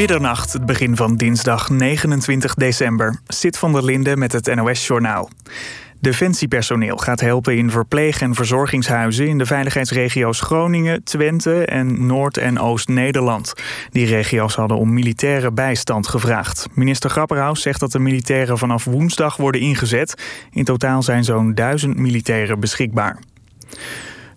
[0.00, 3.20] Middernacht, het begin van dinsdag 29 december.
[3.26, 5.30] Zit van der Linden met het NOS-journaal.
[5.98, 12.58] Defensiepersoneel gaat helpen in verpleeg- en verzorgingshuizen in de veiligheidsregio's Groningen, Twente en Noord- en
[12.58, 13.54] Oost-Nederland.
[13.90, 16.66] Die regio's hadden om militaire bijstand gevraagd.
[16.74, 20.14] Minister Grapperhaus zegt dat de militairen vanaf woensdag worden ingezet.
[20.50, 23.18] In totaal zijn zo'n duizend militairen beschikbaar.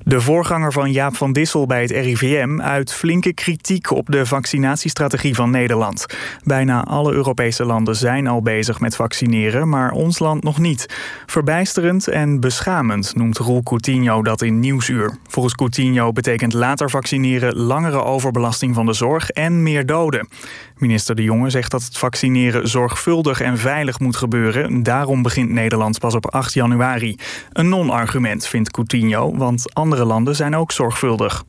[0.06, 5.36] De voorganger van Jaap van Dissel bij het RIVM uit flinke kritiek op de vaccinatiestrategie
[5.36, 6.06] van Nederland.
[6.44, 10.86] Bijna alle Europese landen zijn al bezig met vaccineren, maar ons land nog niet.
[11.26, 15.18] Verbijsterend en beschamend noemt Roel Coutinho dat in Nieuwsuur.
[15.28, 20.28] Volgens Coutinho betekent later vaccineren langere overbelasting van de zorg en meer doden.
[20.78, 24.84] Minister De Jonge zegt dat het vaccineren zorgvuldig en veilig moet gebeuren.
[24.84, 27.18] Daarom begint Nederland pas op 8 januari.
[27.52, 31.44] Een non-argument, vindt Coutinho, want andere landen zijn ook zorgvuldig.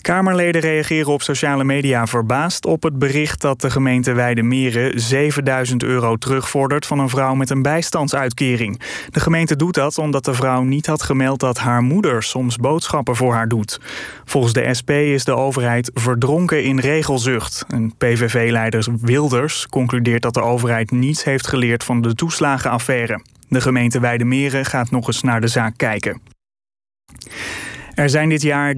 [0.00, 6.16] Kamerleden reageren op sociale media verbaasd op het bericht dat de gemeente Weidemeren 7000 euro
[6.16, 8.80] terugvordert van een vrouw met een bijstandsuitkering.
[9.10, 13.16] De gemeente doet dat omdat de vrouw niet had gemeld dat haar moeder soms boodschappen
[13.16, 13.80] voor haar doet.
[14.24, 17.64] Volgens de SP is de overheid verdronken in regelzucht.
[17.68, 23.22] Een PVV-leider Wilders concludeert dat de overheid niets heeft geleerd van de toeslagenaffaire.
[23.48, 26.20] De gemeente Weidemeren gaat nog eens naar de zaak kijken.
[27.98, 28.74] Er zijn dit jaar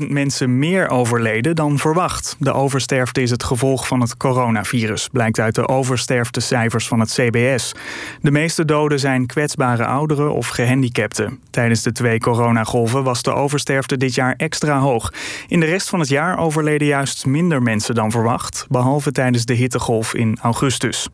[0.00, 2.36] 13.000 mensen meer overleden dan verwacht.
[2.38, 7.74] De oversterfte is het gevolg van het coronavirus, blijkt uit de oversterftecijfers van het CBS.
[8.20, 11.40] De meeste doden zijn kwetsbare ouderen of gehandicapten.
[11.50, 15.12] Tijdens de twee coronagolven was de oversterfte dit jaar extra hoog.
[15.48, 19.54] In de rest van het jaar overleden juist minder mensen dan verwacht, behalve tijdens de
[19.54, 21.08] hittegolf in augustus.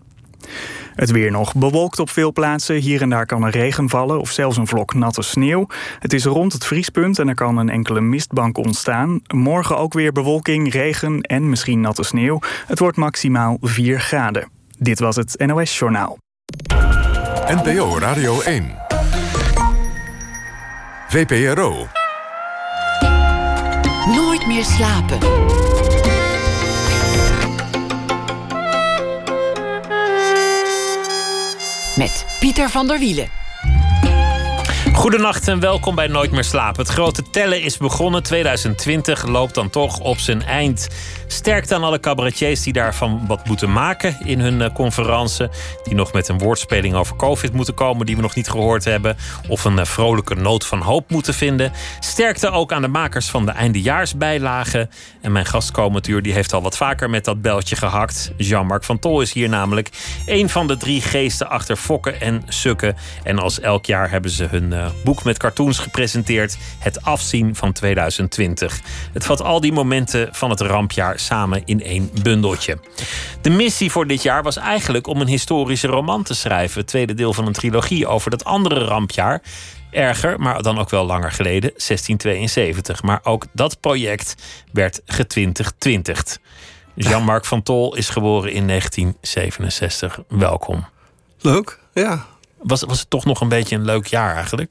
[0.94, 2.76] Het weer nog bewolkt op veel plaatsen.
[2.76, 5.66] Hier en daar kan er regen vallen of zelfs een vlok natte sneeuw.
[5.98, 9.20] Het is rond het vriespunt en er kan een enkele mistbank ontstaan.
[9.34, 12.38] Morgen ook weer bewolking, regen en misschien natte sneeuw.
[12.66, 14.48] Het wordt maximaal 4 graden.
[14.78, 16.18] Dit was het NOS Journaal.
[17.46, 18.82] NPO Radio 1.
[21.08, 21.86] VPRO.
[24.06, 25.18] Nooit meer slapen.
[31.96, 33.28] Met Pieter van der Wielen.
[34.92, 36.82] Goedenacht en welkom bij Nooit meer slapen.
[36.82, 38.22] Het grote tellen is begonnen.
[38.22, 40.88] 2020 loopt dan toch op zijn eind.
[41.34, 45.50] Sterkte aan alle cabaretiers die daarvan wat moeten maken in hun uh.
[45.84, 49.16] Die nog met een woordspeling over COVID moeten komen die we nog niet gehoord hebben.
[49.48, 51.72] Of een uh, vrolijke noot van hoop moeten vinden.
[52.00, 54.90] Sterkte ook aan de makers van de eindejaarsbijlagen.
[55.20, 58.32] En mijn gastcommatuur die heeft al wat vaker met dat beltje gehakt.
[58.36, 59.90] Jean-Marc van Tol is hier namelijk
[60.26, 62.96] een van de drie geesten achter Fokken en Sukken.
[63.22, 66.56] En als elk jaar hebben ze hun uh, boek met cartoons gepresenteerd.
[66.78, 68.80] Het afzien van 2020.
[69.12, 72.78] Het vat al die momenten van het rampjaar samen in één bundeltje.
[73.40, 76.80] De missie voor dit jaar was eigenlijk om een historische roman te schrijven.
[76.80, 79.42] Het tweede deel van een trilogie over dat andere rampjaar.
[79.90, 83.02] Erger, maar dan ook wel langer geleden, 1672.
[83.02, 84.34] Maar ook dat project
[84.72, 86.40] werd getwintigd.
[86.94, 90.20] Jean-Marc van Tol is geboren in 1967.
[90.28, 90.84] Welkom.
[91.40, 92.26] Leuk, ja.
[92.62, 94.70] Was, was het toch nog een beetje een leuk jaar eigenlijk?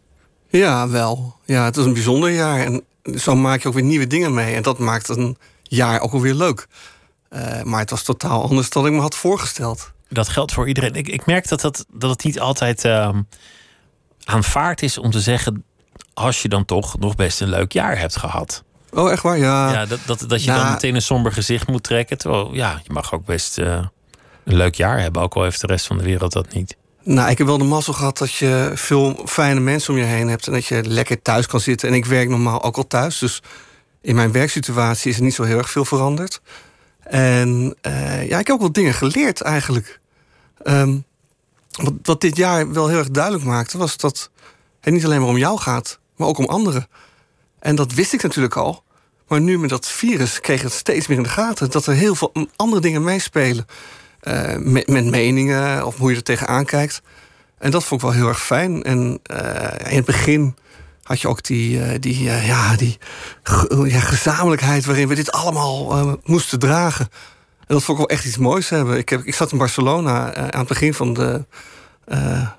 [0.49, 1.35] Ja, wel.
[1.45, 2.59] Ja, het was een bijzonder jaar.
[2.59, 2.83] En
[3.15, 4.55] zo maak je ook weer nieuwe dingen mee.
[4.55, 5.37] En dat maakt een
[5.73, 6.67] jaar ook alweer leuk.
[7.29, 9.91] Uh, maar het was totaal anders dan ik me had voorgesteld.
[10.09, 10.93] Dat geldt voor iedereen.
[10.93, 13.09] Ik, ik merk dat, dat, dat het niet altijd uh,
[14.23, 15.63] aanvaard is om te zeggen...
[16.13, 18.63] als je dan toch nog best een leuk jaar hebt gehad.
[18.91, 19.37] Oh, echt waar?
[19.37, 19.71] Ja.
[19.71, 22.17] ja dat, dat, dat je dan meteen een somber gezicht moet trekken.
[22.17, 23.85] Terwijl, ja, je mag ook best uh,
[24.43, 25.21] een leuk jaar hebben.
[25.21, 26.77] Ook al heeft de rest van de wereld dat niet.
[27.03, 30.27] Nou, ik heb wel de mazzel gehad dat je veel fijne mensen om je heen
[30.27, 30.47] hebt...
[30.47, 31.89] en dat je lekker thuis kan zitten.
[31.89, 33.41] En ik werk normaal ook al thuis, dus
[34.03, 36.41] in mijn werksituatie is er niet zo heel erg veel veranderd.
[37.03, 39.99] En uh, ja, ik heb ook wel dingen geleerd eigenlijk.
[40.63, 41.03] Um,
[41.71, 44.29] wat, wat, dit jaar wel heel erg duidelijk maakte, was dat
[44.81, 46.87] het niet alleen maar om jou gaat, maar ook om anderen.
[47.59, 48.83] En dat wist ik natuurlijk al.
[49.27, 51.71] Maar nu met dat virus kreeg ik het steeds meer in de gaten.
[51.71, 53.65] Dat er heel veel andere dingen meespelen.
[54.23, 57.01] Uh, met, met, meningen of hoe je er tegenaan kijkt.
[57.57, 58.83] En dat vond ik wel heel erg fijn.
[58.83, 60.55] En uh, in het begin
[61.03, 62.97] had je ook die, uh, die, uh, ja, die
[63.85, 67.07] ja, gezamenlijkheid waarin we dit allemaal uh, moesten dragen.
[67.59, 68.97] En dat vond ik wel echt iets moois hebben.
[68.97, 71.45] Ik, heb, ik zat in Barcelona aan het begin van de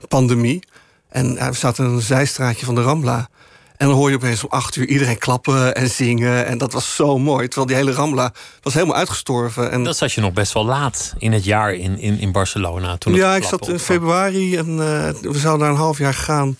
[0.08, 0.62] pandemie.
[1.08, 3.28] En we zaten in een zijstraatje van de Rambla.
[3.76, 6.46] En dan hoor je opeens om acht uur iedereen klappen en zingen.
[6.46, 7.48] En dat was zo mooi.
[7.48, 8.32] Terwijl die hele Rambla
[8.62, 9.70] was helemaal uitgestorven.
[9.70, 12.96] En dat zat je nog best wel laat in het jaar in, in, in Barcelona.
[12.96, 14.76] Toen ja, ik zat in februari en
[15.20, 16.56] we zouden daar een half jaar gaan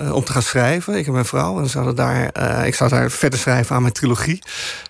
[0.00, 0.94] uh, om te gaan schrijven.
[0.94, 1.62] Ik en mijn vrouw.
[1.62, 4.42] En daar, uh, ik zou daar verder schrijven aan mijn trilogie.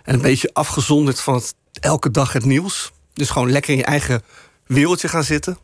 [0.04, 2.92] En een beetje afgezonderd van het elke dag het nieuws.
[3.14, 4.22] Dus gewoon lekker in je eigen
[4.66, 5.58] wereldje gaan zitten.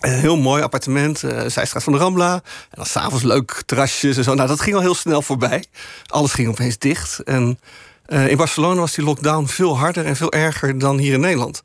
[0.00, 2.32] Een heel mooi appartement, uh, Zijstraat van de Rambla.
[2.32, 4.34] En dan s'avonds leuk terrasjes en zo.
[4.34, 5.64] Nou, dat ging al heel snel voorbij.
[6.06, 7.18] Alles ging opeens dicht.
[7.18, 7.58] En
[8.06, 11.62] in Barcelona was die lockdown veel harder en veel erger dan hier in Nederland.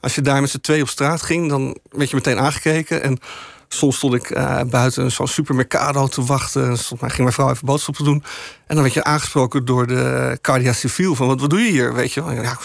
[0.00, 3.02] Als je daar met z'n twee op straat ging, dan werd je meteen aangekeken.
[3.02, 3.18] En
[3.68, 6.68] soms stond ik uh, buiten zo'n supermercado te wachten.
[6.68, 8.22] En soms ging mijn vrouw even boodschappen doen.
[8.66, 11.14] En dan werd je aangesproken door de Cardia Civiel.
[11.14, 11.94] Van wat, wat doe je hier?
[11.94, 12.22] Weet je?
[12.22, 12.58] Ja,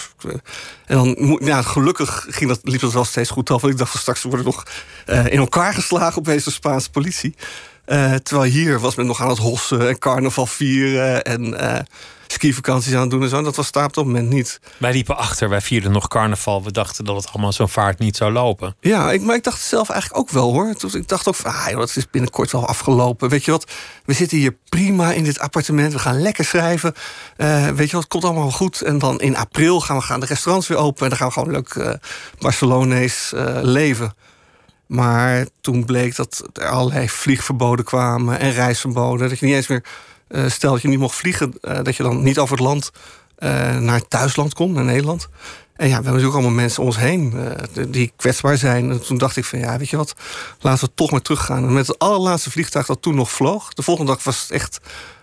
[0.86, 3.62] en dan, ja, gelukkig ging dat, liep dat wel steeds goed af.
[3.62, 4.64] Want ik dacht van straks worden nog
[5.06, 7.36] uh, in elkaar geslagen op deze Spaanse politie.
[8.24, 11.24] Terwijl hier was men nog aan het hossen en carnaval vieren.
[11.24, 11.58] En
[12.44, 13.42] skivakanties aan het doen en zo.
[13.42, 14.60] Dat was daar op dat moment niet.
[14.78, 16.64] Wij liepen achter, wij vierden nog carnaval.
[16.64, 18.76] We dachten dat het allemaal zo'n vaart niet zou lopen.
[18.80, 20.76] Ja, ik, maar ik dacht zelf eigenlijk ook wel hoor.
[20.94, 23.30] Ik dacht ook van, ah, joh, dat is binnenkort wel afgelopen.
[23.30, 23.72] Weet je wat,
[24.06, 25.94] we zitten hier prima in dit appartement.
[25.94, 26.94] We gaan lekker schrijven.
[27.38, 28.82] Uh, weet je wat, het komt allemaal goed.
[28.82, 31.04] En dan in april gaan we gaan de restaurants weer open.
[31.04, 31.94] En dan gaan we gewoon leuk uh,
[32.40, 34.16] Barcelonees uh, leven.
[34.88, 39.30] Maar toen bleek dat er allerlei vliegverboden kwamen en reisverboden.
[39.30, 39.84] Dat je niet eens meer
[40.34, 42.92] uh, stel dat je niet mocht vliegen, uh, dat je dan niet over het land
[43.40, 45.28] uh, naar het thuisland komt, naar Nederland.
[45.76, 47.34] En ja, we hebben natuurlijk allemaal mensen om ons heen
[47.88, 48.92] die kwetsbaar zijn.
[48.92, 50.14] En toen dacht ik van ja, weet je wat,
[50.60, 51.66] laten we toch maar teruggaan.
[51.66, 54.80] En met het allerlaatste vliegtuig dat toen nog vloog, de volgende dag was het echt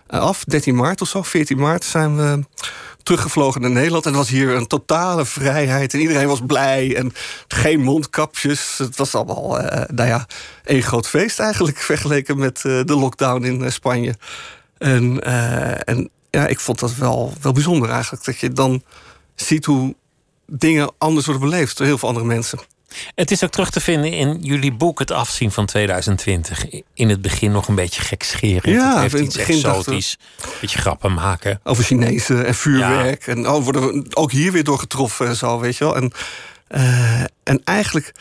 [0.07, 2.43] af, 13 maart of zo, 14 maart zijn we
[3.03, 4.05] teruggevlogen naar Nederland.
[4.05, 5.93] En het was hier een totale vrijheid.
[5.93, 6.95] En iedereen was blij.
[6.95, 7.13] En
[7.47, 8.77] geen mondkapjes.
[8.77, 9.57] Het was allemaal,
[9.93, 10.27] nou ja,
[10.63, 11.77] één groot feest eigenlijk.
[11.91, 14.15] Vergeleken met de lockdown in Spanje.
[14.81, 18.25] En, uh, en ja, ik vond dat wel, wel bijzonder eigenlijk.
[18.25, 18.83] Dat je dan
[19.35, 19.95] ziet hoe
[20.45, 22.59] dingen anders worden beleefd door heel veel andere mensen.
[23.15, 26.65] Het is ook terug te vinden in jullie boek Het Afzien van 2020.
[26.93, 28.65] In het begin nog een beetje gekscherend.
[28.65, 30.17] Ja, het heeft iets exotisch.
[30.43, 31.59] Een beetje grappen maken.
[31.63, 33.25] Over Chinezen en vuurwerk.
[33.25, 33.33] Ja.
[33.33, 35.95] En oh, worden we ook hier weer door getroffen en zo, weet je wel.
[35.95, 36.11] En,
[36.69, 38.11] uh, en eigenlijk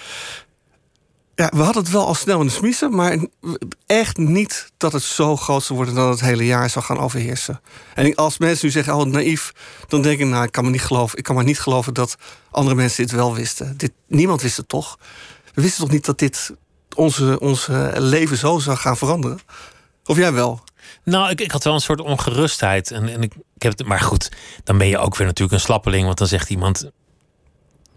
[1.48, 3.18] we hadden het wel al snel in de smiezen, maar
[3.86, 7.60] echt niet dat het zo groot zou worden dat het hele jaar zou gaan overheersen.
[7.94, 9.52] En als mensen nu zeggen, oh naïef,
[9.88, 12.16] dan denk ik, nou, ik kan me niet geloven, ik kan maar niet geloven dat
[12.50, 13.76] andere mensen dit wel wisten.
[13.76, 14.98] Dit, niemand wist het toch?
[15.54, 16.50] We wisten toch niet dat dit
[16.96, 19.40] onze, onze leven zo zou gaan veranderen?
[20.04, 20.62] Of jij wel?
[21.04, 22.90] Nou, ik, ik had wel een soort ongerustheid.
[22.90, 24.28] En, en ik heb het, maar goed,
[24.64, 26.04] dan ben je ook weer natuurlijk een slappeling.
[26.04, 26.90] Want dan zegt iemand: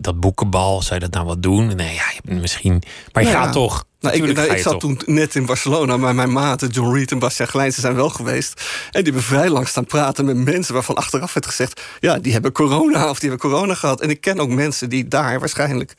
[0.04, 1.76] dat boekenbal, zou je dat nou wat doen?
[1.76, 2.84] Nee, ja, misschien.
[3.12, 3.44] Maar je ja.
[3.44, 3.86] gaat toch.
[4.00, 4.80] Nou, ik, nou, ik zat toch.
[4.80, 8.62] toen net in Barcelona, maar mijn maten John Reed en Bastiaan Glijnsen zijn wel geweest.
[8.92, 12.34] En die hebben vrij lang staan praten met mensen waarvan achteraf werd gezegd: ja, die
[12.34, 14.02] hebben corona of die hebben corona gehad.
[14.02, 15.96] En ik ken ook mensen die daar waarschijnlijk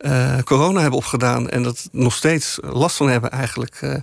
[0.00, 3.78] uh, corona hebben opgedaan en dat nog steeds last van hebben eigenlijk.
[3.80, 3.96] Uh,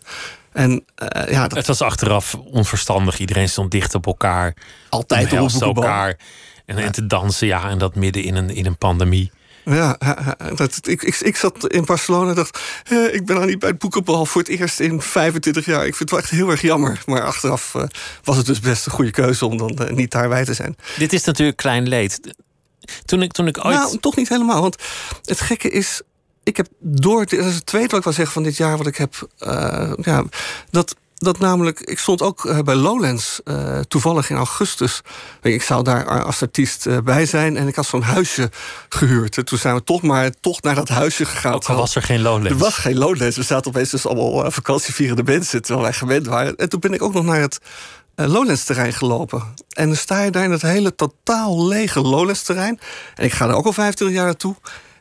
[0.52, 1.58] en, uh, ja, dat...
[1.58, 3.20] Het was achteraf onverstandig.
[3.20, 4.56] Iedereen stond dicht op elkaar.
[4.90, 6.18] Altijd op elkaar.
[6.66, 9.32] En, en te dansen, ja, en dat midden in een, in een pandemie.
[9.66, 9.98] Ja,
[10.56, 12.60] dat, ik, ik, ik zat in Barcelona en dacht...
[12.84, 15.86] Eh, ik ben al niet bij het boekenbal voor het eerst in 25 jaar.
[15.86, 17.02] Ik vind het wel echt heel erg jammer.
[17.06, 17.84] Maar achteraf uh,
[18.24, 20.76] was het dus best een goede keuze om dan uh, niet daarbij te zijn.
[20.98, 22.20] Dit is natuurlijk klein leed.
[23.06, 23.76] Toen ik, toen ik ooit...
[23.76, 24.62] Nou, toch niet helemaal.
[24.62, 24.76] Want
[25.24, 26.02] het gekke is...
[26.44, 27.20] Ik heb door...
[27.26, 29.28] Dat is het tweede wat ik wil zeggen van dit jaar wat ik heb...
[30.02, 30.24] ja,
[30.70, 35.02] dat dat namelijk, ik stond ook uh, bij Lowlands uh, toevallig in augustus.
[35.42, 38.50] Ik zou daar als artiest uh, bij zijn en ik had zo'n huisje
[38.90, 39.38] gehuurd.
[39.38, 41.54] En toen zijn we toch maar toch naar dat huisje gegaan.
[41.54, 42.50] Ook al was er geen Lowlands.
[42.50, 43.38] Er was geen Lowlands.
[43.38, 46.56] We zaten opeens dus allemaal vakantievierende mensen terwijl wij gewend waren.
[46.56, 47.60] En toen ben ik ook nog naar het
[48.16, 49.44] Lowlands terrein gelopen.
[49.70, 52.80] En dan sta je daar in het hele totaal lege Lowlands terrein.
[53.16, 54.56] En ik ga er ook al 25 jaar naartoe.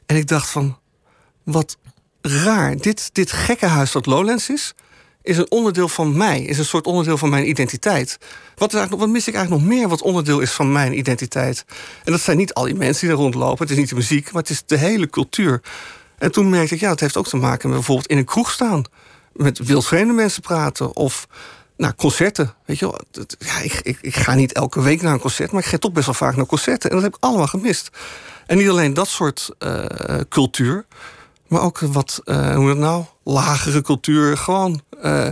[0.07, 0.79] En ik dacht van,
[1.45, 1.77] wat
[2.21, 2.77] raar.
[2.77, 4.75] Dit, dit gekke huis dat Lowlands is
[5.23, 8.19] is een onderdeel van mij, is een soort onderdeel van mijn identiteit.
[8.55, 11.65] Wat, is eigenlijk, wat mis ik eigenlijk nog meer wat onderdeel is van mijn identiteit?
[12.05, 14.33] En dat zijn niet al die mensen die er rondlopen, het is niet de muziek,
[14.33, 15.63] maar het is de hele cultuur.
[16.19, 18.51] En toen merkte ik, ja, het heeft ook te maken met bijvoorbeeld in een kroeg
[18.51, 18.85] staan,
[19.33, 21.27] met wildvreemde mensen praten of
[21.77, 22.55] nou, concerten.
[22.67, 23.01] Weet je wel,
[23.39, 25.93] ja, ik, ik, ik, ga niet elke week naar een concert, maar ik ga toch
[25.93, 26.91] best wel vaak naar concerten.
[26.91, 27.91] En dat heb ik allemaal gemist.
[28.47, 29.85] En niet alleen dat soort uh,
[30.29, 30.87] cultuur,
[31.53, 34.37] maar ook wat, uh, hoe het nou, lagere cultuur.
[34.37, 35.29] Gewoon uh,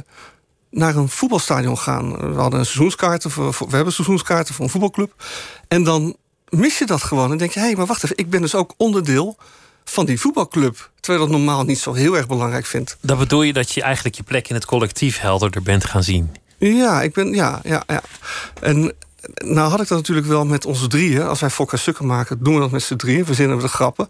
[0.71, 2.35] naar een voetbalstadion gaan.
[2.35, 5.25] We hadden een seizoenskaarten voor, voor, we hebben seizoenskaarten voor een voetbalclub.
[5.69, 6.17] En dan
[6.49, 7.31] mis je dat gewoon.
[7.31, 9.37] En denk je, hé, hey, maar wacht even, ik ben dus ook onderdeel
[9.85, 10.91] van die voetbalclub.
[11.01, 12.97] Terwijl dat normaal niet zo heel erg belangrijk vindt.
[13.01, 16.37] Dat bedoel je dat je eigenlijk je plek in het collectief helderder bent gaan zien?
[16.59, 18.03] Ja, ik ben, ja, ja, ja.
[18.61, 18.95] En
[19.35, 21.23] nou had ik dat natuurlijk wel met onze drieën.
[21.23, 23.25] Als wij Fokka Sukken maken, doen we dat met z'n drieën.
[23.25, 24.09] Verzinnen we de grappen.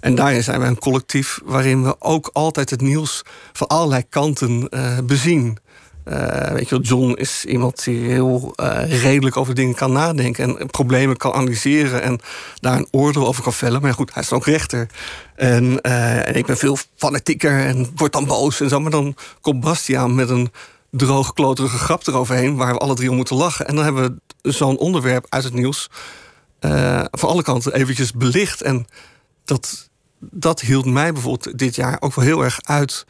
[0.00, 4.66] En daarin zijn we een collectief waarin we ook altijd het nieuws van allerlei kanten
[4.70, 5.58] uh, bezien.
[6.04, 10.66] Eh, weet je John is iemand die heel eh, redelijk over dingen kan nadenken en
[10.66, 12.18] problemen kan analyseren en
[12.60, 13.82] daar een oordeel over kan vellen.
[13.82, 14.88] Maar goed, hij is ook rechter.
[15.36, 18.80] En, eh, en ik ben veel fanatieker en word dan boos en zo.
[18.80, 20.50] Maar dan komt Bastiaan met een
[20.90, 23.66] droog, kloterige grap eroverheen waar we alle drie om moeten lachen.
[23.66, 25.88] En dan hebben we zo'n onderwerp uit het nieuws
[27.10, 28.62] van alle kanten eventjes belicht.
[28.62, 28.86] En
[29.44, 33.06] dat, dat hield mij bijvoorbeeld dit jaar ook wel heel erg uit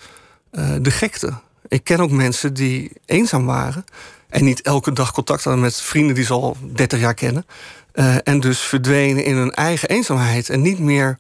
[0.81, 1.33] de gekte.
[1.69, 3.85] Ik ken ook mensen die eenzaam waren.
[4.29, 7.47] En niet elke dag contact hadden met vrienden die ze al 30 jaar kennen.
[7.95, 10.49] Uh, en dus verdwenen in hun eigen eenzaamheid.
[10.49, 11.19] En niet meer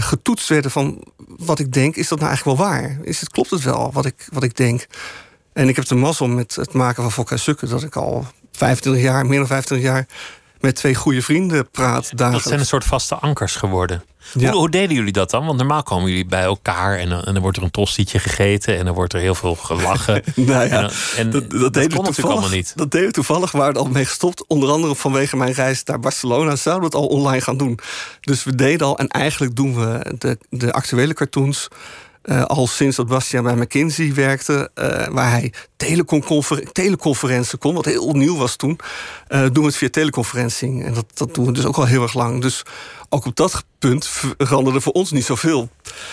[0.00, 2.98] getoetst werden van wat ik denk, is dat nou eigenlijk wel waar?
[3.02, 4.86] Is het, klopt het wel wat ik, wat ik denk?
[5.56, 7.68] En ik heb de mazzel met het maken van Fokka Sukken...
[7.68, 10.06] dat ik al 25 jaar, meer dan 25 jaar
[10.60, 12.32] met twee goede vrienden praat dagelijks.
[12.32, 14.04] Dat zijn een soort vaste ankers geworden.
[14.32, 15.46] Hoe, hoe, deden jullie dat dan?
[15.46, 18.84] Want normaal komen jullie bij elkaar en, en dan wordt er een tostietje gegeten en
[18.84, 20.22] dan wordt er heel veel gelachen.
[20.34, 22.72] nou ja, en, dat, dat, deden kon natuurlijk allemaal niet.
[22.76, 24.46] Dat deden we toevallig, we waren al mee gestopt.
[24.46, 27.78] Onder andere vanwege mijn reis naar Barcelona zouden we het al online gaan doen.
[28.20, 31.68] Dus we deden al, en eigenlijk doen we de, de actuele cartoons
[32.26, 37.84] uh, al sinds dat Bastiaan bij McKinsey werkte, uh, waar hij teleconfer teleconferentie kon, wat
[37.84, 38.78] heel nieuw was toen,
[39.28, 40.84] uh, doen we het via teleconferencing.
[40.84, 42.40] En dat, dat doen we dus ook al heel erg lang.
[42.40, 42.62] Dus
[43.08, 45.68] ook op dat punt veranderde voor ons niet zoveel.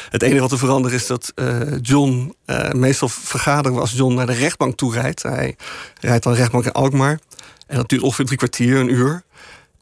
[0.10, 1.34] Het enige wat er veranderde is dat
[1.82, 2.36] John,
[2.72, 5.24] meestal vergaderen als John naar de rechtbank toe rijdt.
[5.24, 5.56] Hij
[6.00, 7.20] rijdt dan rechtbank in Alkmaar.
[7.68, 9.24] En dat duurt ongeveer drie kwartier, een uur.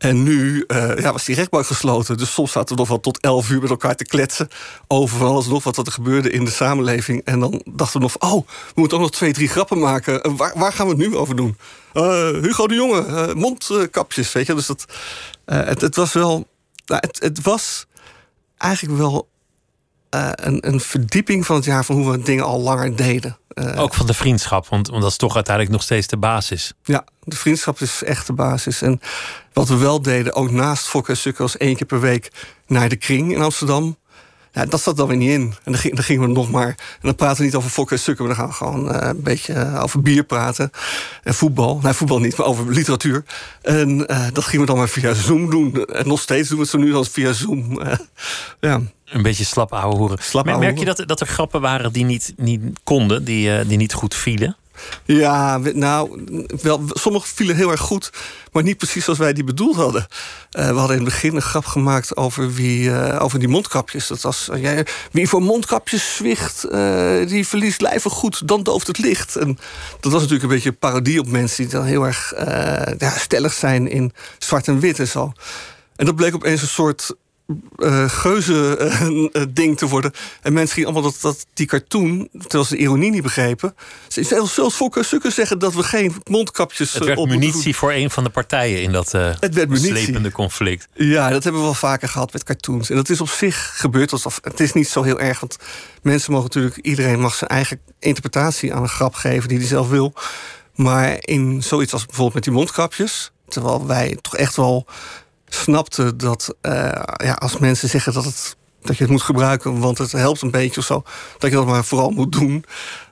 [0.01, 2.17] En nu uh, ja, was die rechtbank gesloten.
[2.17, 4.48] Dus soms zaten we nog wel tot elf uur met elkaar te kletsen.
[4.88, 7.22] Over alles nog wat er gebeurde in de samenleving.
[7.25, 10.36] En dan dachten we nog: oh, we moeten ook nog twee, drie grappen maken.
[10.36, 11.58] Waar, gaan we het nu over doen?
[11.93, 14.31] Uh, Hugo de Jonge, mondkapjes.
[14.31, 14.86] Weet je, dus dat,
[15.46, 16.48] het, het, was wel.
[16.86, 17.86] Nou, het, het was
[18.58, 19.29] eigenlijk wel
[20.10, 23.38] een, een verdieping van het jaar van hoe we dingen al langer deden.
[23.53, 26.74] Uh, ook van de vriendschap, want, want dat is toch uiteindelijk nog steeds de basis.
[26.84, 28.81] Ja, de vriendschap is echt de basis.
[28.81, 29.01] En
[29.53, 32.31] wat we wel deden, ook naast Fokker was één keer per week
[32.67, 33.98] naar de kring in Amsterdam.
[34.53, 35.41] Ja, dat zat dan weer niet in.
[35.41, 36.67] En dan, ging, dan gingen we nog maar.
[36.67, 39.08] En dan praten we niet over fokken en sukken, maar dan gaan we gewoon uh,
[39.08, 40.72] een beetje uh, over bier praten.
[41.24, 41.79] En voetbal.
[41.84, 43.24] Nee, voetbal niet, maar over literatuur.
[43.62, 45.86] En uh, dat gingen we dan maar via Zoom doen.
[45.86, 47.81] En nog steeds doen we het zo nu dan via Zoom.
[48.60, 48.81] ja.
[49.12, 50.18] Een beetje slap ouwe hoeren.
[50.22, 53.94] Slap Merk je dat, dat er grappen waren die niet, niet konden, die, die niet
[53.94, 54.56] goed vielen?
[55.06, 56.25] Ja, nou,
[56.62, 58.10] wel, sommige vielen heel erg goed,
[58.51, 60.08] maar niet precies zoals wij die bedoeld hadden.
[60.51, 64.08] Uh, we hadden in het begin een grap gemaakt over, wie, uh, over die mondkapjes.
[64.08, 66.62] Dat was, uh, jij, wie voor mondkapjes zwicht,
[67.27, 69.36] die verliest lijven goed, dan dooft het licht.
[69.36, 69.58] En
[70.00, 72.34] dat was natuurlijk een beetje een parodie op mensen die dan heel erg
[72.98, 75.34] ja, stellig zijn in zwart en wit en zo.
[75.96, 77.15] En dat bleek opeens een soort
[77.77, 78.77] uh, geuze
[79.34, 80.12] uh, ding te worden.
[80.41, 83.75] En mensen gingen allemaal dat, dat die cartoon, terwijl ze de ironie niet begrepen.
[84.08, 86.93] Zelfs, zelfs Fokker Sukker zeggen dat we geen mondkapjes.
[86.93, 90.31] Het werd op munitie voor een van de partijen in dat uh, het werd slepende
[90.31, 90.88] conflict.
[90.93, 92.89] Ja, dat hebben we wel vaker gehad met cartoons.
[92.89, 94.12] En dat is op zich gebeurd.
[94.12, 95.39] Alsof, het is niet zo heel erg.
[95.39, 95.58] Want
[96.01, 99.89] mensen mogen natuurlijk, iedereen mag zijn eigen interpretatie aan een grap geven die hij zelf
[99.89, 100.13] wil.
[100.75, 103.31] Maar in zoiets als bijvoorbeeld met die mondkapjes.
[103.48, 104.86] Terwijl wij toch echt wel
[105.53, 106.72] snapte dat uh,
[107.15, 110.51] ja, als mensen zeggen dat, het, dat je het moet gebruiken, want het helpt een
[110.51, 111.03] beetje of zo,
[111.38, 112.65] dat je dat maar vooral moet doen.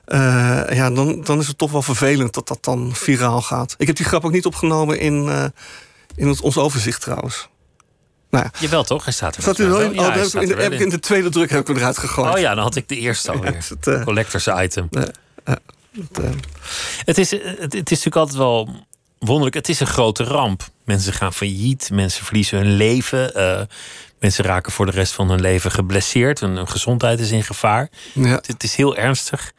[0.06, 3.74] Uh, ja, dan, dan is het toch wel vervelend dat dat dan viraal gaat.
[3.78, 5.44] Ik heb die grap ook niet opgenomen in, uh,
[6.16, 7.48] in het, ons overzicht trouwens.
[8.30, 8.60] Nou ja.
[8.60, 9.04] Jawel toch?
[9.04, 9.94] Hij staat er staat wel in?
[9.94, 11.98] Ja, oh, heb, in de, heb ik in de tweede druk heb ik hem eruit
[11.98, 12.34] gegooid.
[12.34, 13.52] Oh ja, dan had ik de eerste alweer.
[13.52, 14.88] Ja, het, uh, Collectors item.
[14.90, 15.60] het,
[17.04, 18.86] het, is, het, het is natuurlijk altijd wel
[19.20, 19.54] wonderlijk.
[19.54, 20.68] Het is een grote ramp.
[20.84, 23.32] Mensen gaan failliet, mensen verliezen hun leven.
[23.36, 23.60] Uh,
[24.18, 26.40] mensen raken voor de rest van hun leven geblesseerd.
[26.40, 27.88] Hun, gezondheid is in gevaar.
[28.12, 28.40] Ja.
[28.46, 29.52] Het, is heel ernstig.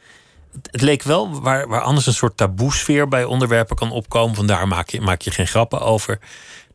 [0.72, 4.90] Het, leek wel, waar, waar anders een soort taboesfeer bij onderwerpen kan opkomen, vandaar maak
[4.90, 6.20] je, maak je geen grappen over,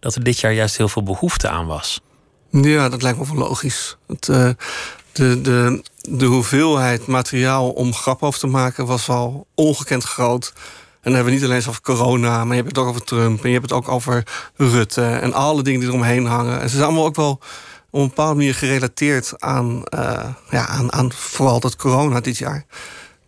[0.01, 2.01] dat er dit jaar juist heel veel behoefte aan was.
[2.51, 3.97] Ja, dat lijkt me wel logisch.
[4.07, 4.51] Het, uh,
[5.13, 10.53] de, de, de hoeveelheid materiaal om grappen over te maken was al ongekend groot.
[11.07, 13.43] En dan hebben we niet alleen over corona, maar je hebt het ook over Trump.
[13.43, 15.05] En je hebt het ook over Rutte.
[15.05, 16.61] En alle dingen die eromheen hangen.
[16.61, 17.41] En ze zijn allemaal ook wel
[17.91, 22.65] op een bepaalde manier gerelateerd aan, uh, ja, aan, aan vooral dat corona dit jaar.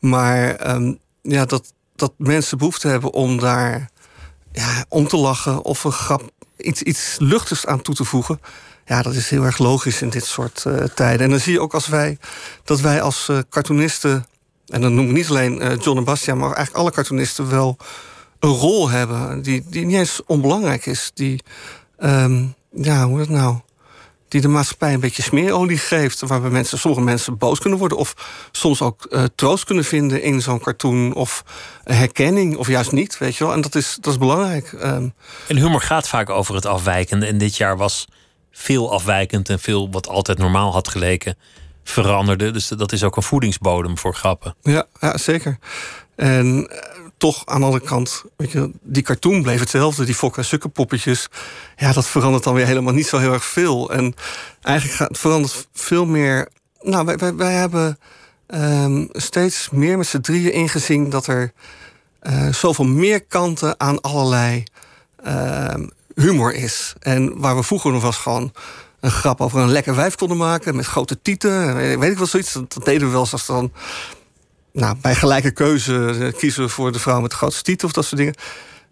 [0.00, 3.90] Maar um, ja, dat, dat mensen behoefte hebben om daar
[4.52, 8.40] ja, om te lachen of een grap, iets, iets luchtigs aan toe te voegen.
[8.84, 11.24] Ja, dat is heel erg logisch in dit soort uh, tijden.
[11.24, 12.18] En dan zie je ook als wij
[12.64, 14.26] dat wij als uh, cartoonisten
[14.68, 17.76] en dan noem ik niet alleen uh, John en Bastiaan, maar eigenlijk alle cartoonisten wel
[18.38, 21.10] een rol hebben die, die niet eens onbelangrijk is.
[21.14, 21.42] Die,
[21.98, 23.58] um, ja, hoe het nou?
[24.28, 26.20] die de maatschappij een beetje smeerolie geeft.
[26.20, 27.98] Waarbij mensen, sommige mensen boos kunnen worden.
[27.98, 28.14] Of
[28.52, 31.14] soms ook uh, troost kunnen vinden in zo'n cartoon.
[31.14, 31.44] Of
[31.84, 33.18] herkenning, of juist niet.
[33.18, 33.52] Weet je wel.
[33.52, 34.72] En dat is, dat is belangrijk.
[34.72, 35.14] Um,
[35.48, 37.26] en humor gaat vaak over het afwijkende.
[37.26, 38.06] En dit jaar was
[38.50, 41.36] veel afwijkend en veel wat altijd normaal had geleken
[41.90, 42.50] veranderde.
[42.50, 44.54] Dus dat is ook een voedingsbodem voor grappen.
[44.62, 45.58] Ja, ja zeker.
[46.16, 46.70] En
[47.18, 50.04] toch aan de andere kant, weet je, die cartoon bleef hetzelfde.
[50.04, 51.28] Die fokken sukke poppetjes.
[51.76, 53.90] Ja, dat verandert dan weer helemaal niet zo heel erg veel.
[53.90, 54.14] En
[54.62, 56.48] eigenlijk gaat, verandert veel meer.
[56.80, 57.98] Nou, wij, wij, hebben
[58.46, 61.52] um, steeds meer met z'n drieën ingezien dat er
[62.22, 64.64] uh, zoveel meer kanten aan allerlei
[65.26, 65.74] uh,
[66.14, 66.94] humor is.
[67.00, 68.52] En waar we vroeger nog was gewoon
[69.00, 71.74] een grap over een lekker wijf konden maken met grote tieten.
[71.76, 72.52] Weet ik wel zoiets.
[72.52, 73.72] Dat, deden we wel eens als dan
[74.72, 77.94] nou, bij gelijke keuze eh, kiezen we voor de vrouw met de grootste titel of
[77.94, 78.34] dat soort dingen.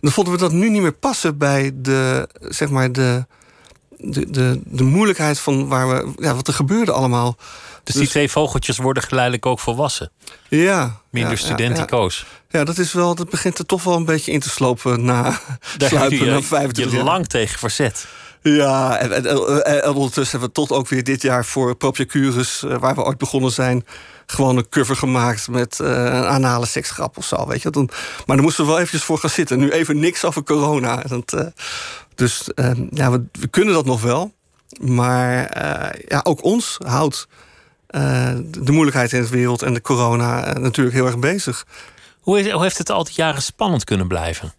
[0.00, 3.26] Dan vonden we dat nu niet meer passen bij de, zeg maar, de,
[3.96, 7.36] de, de, de moeilijkheid van waar we, ja, wat er gebeurde allemaal.
[7.84, 10.10] Dus, die dus- twee vogeltjes worden geleidelijk ook volwassen.
[10.48, 11.00] Ja.
[11.10, 12.26] Minder ja, studentico's.
[12.48, 15.04] Ja, ja, dat is wel, dat begint er toch wel een beetje in te slopen
[15.04, 15.40] na
[15.76, 18.06] Daar sluipen je, na 25 je lang tegen verzet.
[18.54, 19.24] Ja, en, en,
[19.64, 23.18] en, ondertussen hebben we tot ook weer dit jaar voor Propiacurus, uh, waar we ooit
[23.18, 23.86] begonnen zijn,
[24.26, 27.46] gewoon een cover gemaakt met uh, een anale seksgrap of zo.
[27.46, 27.70] Weet je?
[27.70, 27.88] Dan,
[28.26, 29.58] maar daar moesten we wel eventjes voor gaan zitten.
[29.58, 31.04] Nu even niks over corona.
[31.10, 31.40] Uh,
[32.14, 34.32] dus ehm, ja, we, kunnen dat nog wel.
[34.80, 35.58] Maar
[36.08, 37.28] ja, ook ons houdt
[38.40, 41.66] de moeilijkheid in de wereld en de corona natuurlijk heel erg bezig.
[42.20, 44.52] Hoe, is, hoe heeft het al die jaren spannend kunnen blijven?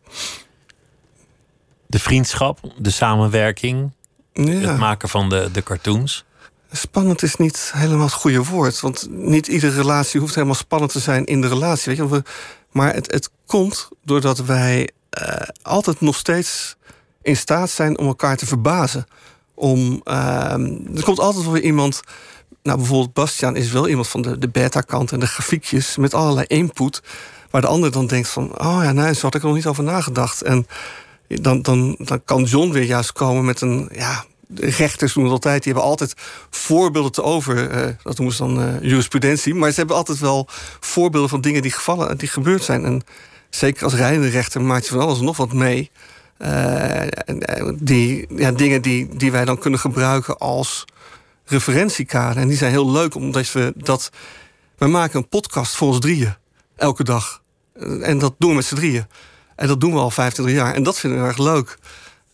[1.88, 3.92] De vriendschap, de samenwerking,
[4.34, 4.44] ja.
[4.44, 6.26] het maken van de, de cartoons.
[6.72, 8.80] Spannend is niet helemaal het goede woord.
[8.80, 11.96] Want niet iedere relatie hoeft helemaal spannend te zijn in de relatie.
[11.96, 12.24] Weet je?
[12.72, 14.90] Maar het, het komt doordat wij
[15.22, 16.76] uh, altijd nog steeds
[17.22, 19.08] in staat zijn om elkaar te verbazen.
[19.54, 20.52] Om, uh,
[20.96, 22.02] er komt altijd wel weer iemand.
[22.64, 26.46] Nou, bijvoorbeeld Bastiaan is wel iemand van de, de beta-kant en de grafiekjes met allerlei
[26.48, 27.02] input.
[27.50, 29.66] Waar de ander dan denkt van, oh ja, nee, zo had ik er nog niet
[29.68, 30.42] over nagedacht.
[30.42, 30.68] En
[31.28, 35.64] dan, dan, dan kan John weer juist komen met een, ja, rechters doen het altijd.
[35.64, 36.14] Die hebben altijd
[36.50, 37.72] voorbeelden te over.
[37.72, 39.54] Uh, dat noemen ze dan uh, jurisprudentie.
[39.54, 40.48] Maar ze hebben altijd wel
[40.80, 42.86] voorbeelden van dingen die, gevallen, die gebeurd zijn.
[42.86, 43.02] En
[43.50, 45.92] zeker als rijdende rechter maakt je van alles nog wat mee.
[46.40, 47.02] Uh,
[47.76, 50.86] die, ja, dingen die, die wij dan kunnen gebruiken als
[51.46, 52.42] referentiekader.
[52.42, 54.10] En die zijn heel leuk, omdat we dat.
[54.78, 56.36] We maken een podcast voor ons drieën.
[56.76, 57.42] Elke dag.
[58.02, 59.06] En dat doen we met z'n drieën.
[59.58, 60.74] En dat doen we al 25 jaar.
[60.74, 61.78] En dat vinden we erg leuk.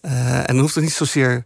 [0.02, 1.46] en dan hoeft het niet zozeer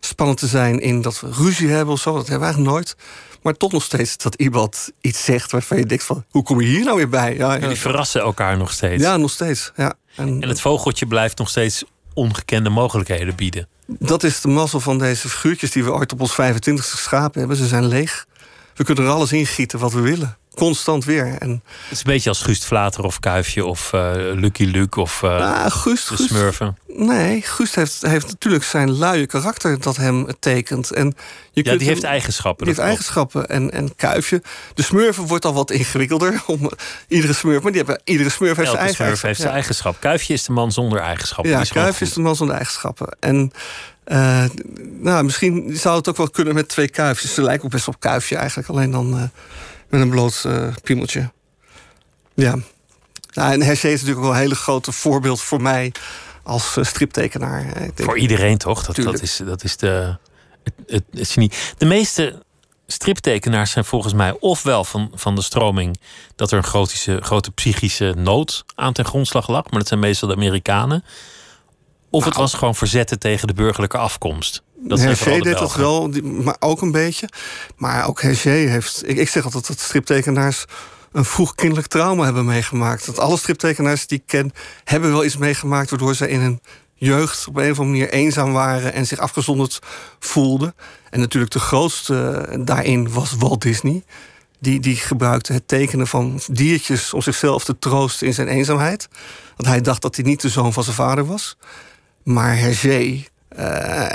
[0.00, 2.14] spannend te zijn in dat we ruzie hebben of zo.
[2.14, 2.96] Dat hebben we eigenlijk nooit.
[3.42, 6.24] Maar toch nog steeds dat iemand iets zegt waarvan je denkt van...
[6.30, 7.36] hoe kom je hier nou weer bij?
[7.36, 9.02] Ja, Jullie verrassen elkaar nog steeds.
[9.02, 9.72] Ja, nog steeds.
[9.76, 9.94] Ja.
[10.16, 13.68] En, en het vogeltje blijft nog steeds ongekende mogelijkheden bieden.
[13.86, 17.56] Dat is de mazzel van deze figuurtjes die we ooit op ons 25e geschapen hebben.
[17.56, 18.26] Ze zijn leeg.
[18.74, 21.36] We kunnen er alles ingieten wat we willen constant weer.
[21.38, 25.22] En, het is een beetje als Gust Vlater of Kuifje of uh, Lucky Luke of
[25.22, 26.76] uh, Gust, de Smurfen.
[26.86, 30.90] nee, Gust heeft, heeft natuurlijk zijn luie karakter dat hem tekent.
[30.90, 31.16] En
[31.52, 32.66] je ja, die heeft eigenschappen.
[32.66, 33.48] Die heeft eigenschappen.
[33.48, 34.42] En, en Kuifje.
[34.74, 36.42] De Smurfen wordt al wat ingewikkelder.
[36.46, 36.70] Om,
[37.08, 40.00] iedere Smurf, maar die hebben, iedere Smurf heeft zijn eigen Smurf heeft zijn eigenschap.
[40.00, 41.52] Kuifje is de man zonder eigenschappen.
[41.52, 43.16] Ja, Kuifje is de man zonder eigenschappen.
[43.20, 43.52] En
[44.06, 44.44] uh,
[45.00, 47.34] nou, misschien zou het ook wel kunnen met twee kuifjes.
[47.34, 48.68] Ze lijken ook best op kuifje eigenlijk.
[48.68, 49.22] Alleen dan uh,
[49.88, 51.30] met een bloot uh, piemeltje.
[52.34, 52.58] Ja.
[53.32, 55.92] Nou, en Hergé is natuurlijk wel een hele grote voorbeeld voor mij
[56.42, 57.74] als uh, striptekenaar.
[57.74, 58.84] Denk, voor iedereen toch?
[58.84, 60.16] Dat, dat, is, dat is de,
[60.62, 61.52] het, het, het genie.
[61.78, 62.42] De meeste
[62.86, 66.00] striptekenaars zijn volgens mij ofwel van, van de stroming
[66.36, 70.28] dat er een grote, grote psychische nood aan ten grondslag lag, maar dat zijn meestal
[70.28, 71.04] de Amerikanen.
[72.10, 72.44] Of het nou.
[72.44, 74.62] was gewoon verzetten tegen de burgerlijke afkomst.
[74.80, 77.28] Dat Hergé deed dat wel, maar ook een beetje.
[77.76, 79.02] Maar ook Hergé heeft...
[79.06, 80.64] Ik, ik zeg altijd dat striptekenaars
[81.12, 83.06] een vroeg kinderlijk trauma hebben meegemaakt.
[83.06, 84.52] Dat alle striptekenaars die ik ken...
[84.84, 85.90] hebben wel iets meegemaakt...
[85.90, 86.60] waardoor ze in hun
[86.94, 88.92] jeugd op een of andere manier eenzaam waren...
[88.92, 89.78] en zich afgezonderd
[90.18, 90.74] voelden.
[91.10, 94.04] En natuurlijk de grootste eh, daarin was Walt Disney.
[94.60, 97.12] Die, die gebruikte het tekenen van diertjes...
[97.12, 99.08] om zichzelf te troosten in zijn eenzaamheid.
[99.56, 101.56] Want hij dacht dat hij niet de zoon van zijn vader was.
[102.22, 103.24] Maar Hergé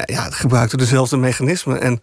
[0.06, 1.82] ja, gebruikte dezelfde mechanismen.
[1.82, 2.02] En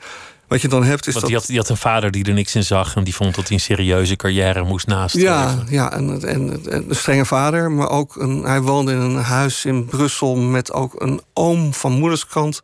[0.50, 1.30] wat je dan hebt is Want dat...
[1.30, 2.96] Die had, die had een vader die er niks in zag...
[2.96, 5.30] en die vond dat hij een serieuze carrière moest nastreven.
[5.30, 7.70] Ja, ja en, en, een strenge vader.
[7.70, 10.36] Maar ook een, hij woonde in een huis in Brussel...
[10.36, 12.60] met ook een oom van moederskant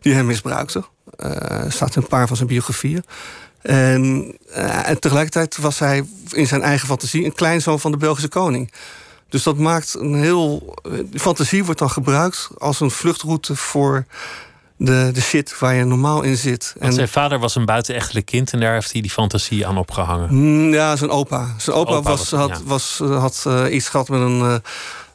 [0.00, 0.84] die hem misbruikte.
[1.24, 1.30] Uh,
[1.68, 3.04] staat in een paar van zijn biografieën.
[3.62, 7.24] En, uh, en tegelijkertijd was hij in zijn eigen fantasie...
[7.24, 8.72] een kleinzoon van de Belgische koning...
[9.28, 10.74] Dus dat maakt een heel.
[11.14, 14.04] fantasie wordt dan gebruikt als een vluchtroute voor
[14.76, 16.74] de, de shit waar je normaal in zit.
[16.78, 20.28] Want zijn vader was een buitenechtelijk kind en daar heeft hij die fantasie aan opgehangen.
[20.34, 21.54] Mm, ja, zijn opa.
[21.56, 22.58] Zijn opa, Opa was, was- had, ja.
[22.64, 24.40] was, had eh, iets gehad met een.
[24.40, 24.54] eh,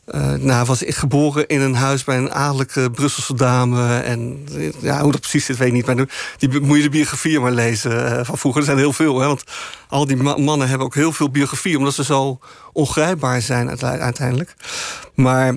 [0.05, 3.97] eh, nou, was geboren in een huis bij een adellijke Brusselse dame.
[3.99, 4.47] En
[4.79, 5.85] ja, hoe dat precies zit, weet ik niet.
[5.85, 5.95] Maar
[6.37, 8.61] die moet je de biografieën maar lezen eh, van vroeger.
[8.61, 9.43] Er zijn heel veel, hè, want
[9.87, 12.39] al die ma- mannen hebben ook heel veel biografieën, omdat ze zo
[12.73, 14.55] ongrijpbaar zijn uite- uiteindelijk.
[15.13, 15.55] Maar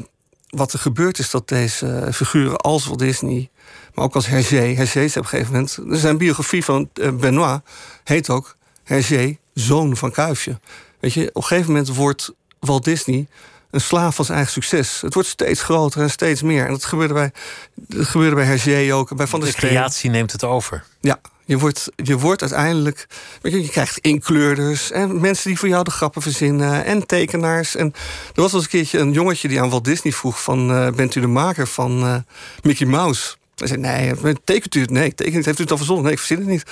[0.48, 3.50] wat er gebeurt is dat deze figuren als Walt Disney,
[3.94, 5.78] maar ook als Hergé, Hergé is op een gegeven moment.
[6.00, 7.60] Zijn biografie van eh, Benoit
[8.04, 10.60] heet ook Hergé, zoon van Kuifje.
[11.00, 13.26] Weet je, op een gegeven moment wordt Walt Disney
[13.70, 15.00] een slaaf van zijn eigen succes.
[15.00, 16.64] Het wordt steeds groter en steeds meer.
[16.64, 17.32] En dat gebeurde bij,
[17.74, 19.70] dat gebeurde bij Hergé ook, bij Van der De Steen.
[19.70, 20.84] creatie neemt het over.
[21.00, 23.06] Ja, je wordt, je wordt uiteindelijk.
[23.42, 26.84] Je, je krijgt inkleurders en mensen die voor jou de grappen verzinnen.
[26.84, 27.76] En tekenaars.
[27.76, 27.86] En
[28.34, 30.90] er was wel eens een keertje een jongetje die aan Walt Disney vroeg: van, eh,
[30.90, 32.16] Bent u de maker van eh,
[32.62, 33.34] Mickey Mouse?
[33.54, 34.90] Hij zei: Nee, tekent u het?
[34.90, 35.44] Nee, ik teken het.
[35.44, 36.04] Heeft u het al verzonnen?
[36.04, 36.64] Nee, ik verzin het niet.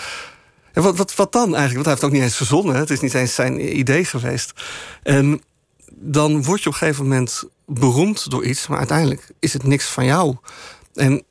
[0.72, 1.74] En wat, wat, wat dan eigenlijk?
[1.74, 2.76] Want hij heeft het ook niet eens verzonnen.
[2.76, 4.52] Het is niet eens zijn idee geweest.
[5.02, 5.42] En
[5.96, 9.84] dan word je op een gegeven moment beroemd door iets, maar uiteindelijk is het niks
[9.86, 10.36] van jou.
[10.94, 11.22] En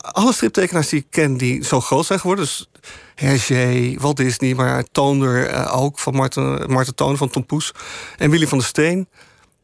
[0.00, 2.68] alle striptekenaars die ik ken die zo groot zijn geworden, dus
[3.14, 7.72] Hergé, Walt Disney, maar Toonder eh, ook, van Marten, Marten Toonder van Tom Poes
[8.16, 9.08] en Willy van der Steen,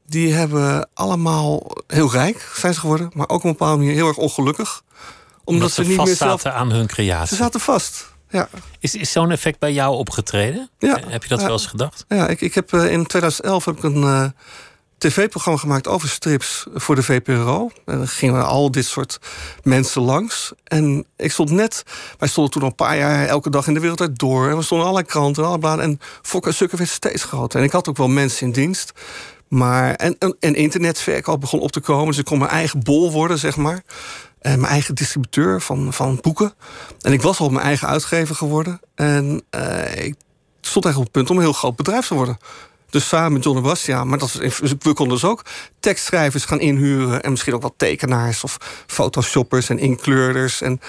[0.06, 4.08] die hebben allemaal heel rijk zijn ze geworden, maar ook op een bepaalde manier heel
[4.08, 4.82] erg ongelukkig.
[5.44, 6.40] Omdat, Omdat ze, ze niet vast meer zelf.
[6.40, 7.36] zaten aan hun Ze creatie.
[7.36, 8.12] zaten vast.
[8.34, 8.48] Ja,
[8.80, 10.70] Is, is zo'n effect bij jou opgetreden?
[10.78, 10.98] Ja.
[11.06, 11.44] Heb je dat Ja.
[11.46, 12.04] wel eens gedacht?
[12.08, 14.24] Ja, ik, ik heb, eh, in 2011 heb ik een eh,
[14.98, 17.70] tv-programma gemaakt over strips voor de VPRO.
[17.84, 19.18] En dan gingen we al dit soort
[19.62, 20.52] mensen langs.
[20.64, 21.82] En ik stond net,
[22.18, 24.48] wij stonden toen al een paar jaar elke dag in de wereld uit door.
[24.50, 25.84] En we stonden allerlei kranten en alle bladen.
[25.84, 27.58] En Fokker en Sukker werd steeds groter.
[27.58, 28.92] En ik had ook wel mensen in dienst.
[29.48, 32.06] Maar, en, en, en internetverkoop begon op te komen.
[32.06, 33.82] Dus ik kon mijn eigen bol worden, zeg maar.
[34.44, 36.54] En mijn eigen distributeur van, van boeken.
[37.00, 38.80] En ik was al mijn eigen uitgever geworden.
[38.94, 40.14] En eh, ik
[40.60, 42.38] stond eigenlijk op het punt om een heel groot bedrijf te worden.
[42.90, 44.08] Dus samen met John en Bastiaan.
[44.08, 45.42] Maar dat, was- we konden dus ook
[45.80, 47.22] tekstschrijvers gaan inhuren.
[47.22, 50.60] En misschien ook wat tekenaars of photoshoppers en inkleurders.
[50.60, 50.80] En,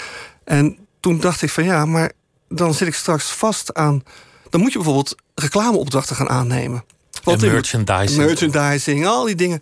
[0.44, 2.12] en toen dacht ik van ja, maar
[2.48, 4.02] dan zit ik straks vast aan...
[4.50, 6.84] Dan moet je bijvoorbeeld reclameopdrachten gaan aannemen.
[7.24, 8.24] En in- merchandising.
[8.26, 9.60] Merchandising, al die dingen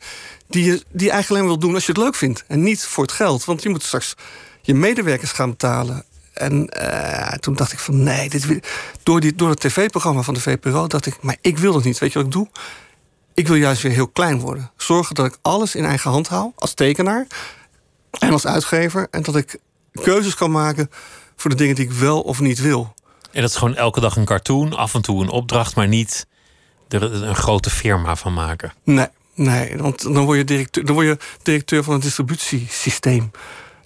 [0.48, 2.44] die je, die je eigenlijk alleen wil doen als je het leuk vindt.
[2.46, 3.44] En niet voor het geld.
[3.44, 4.14] Want je moet straks
[4.62, 6.04] je medewerkers gaan betalen.
[6.32, 8.60] En eh, toen dacht ik van nee, dit
[9.02, 11.98] door, die, door het tv-programma van de VPRO dacht ik, maar ik wil dat niet.
[11.98, 12.48] Weet je wat ik doe?
[13.34, 14.70] Ik wil juist weer heel klein worden.
[14.76, 17.26] Zorgen dat ik alles in eigen hand hou, als tekenaar
[18.18, 19.06] en als uitgever.
[19.10, 19.58] En dat ik
[19.92, 20.90] keuzes kan maken
[21.36, 22.94] voor de dingen die ik wel of niet wil.
[23.32, 26.26] En dat is gewoon elke dag een cartoon, af en toe een opdracht, maar niet
[26.88, 28.72] er een grote firma van maken.
[28.84, 33.30] Nee, nee, want dan word je directeur, dan word je directeur van een distributiesysteem.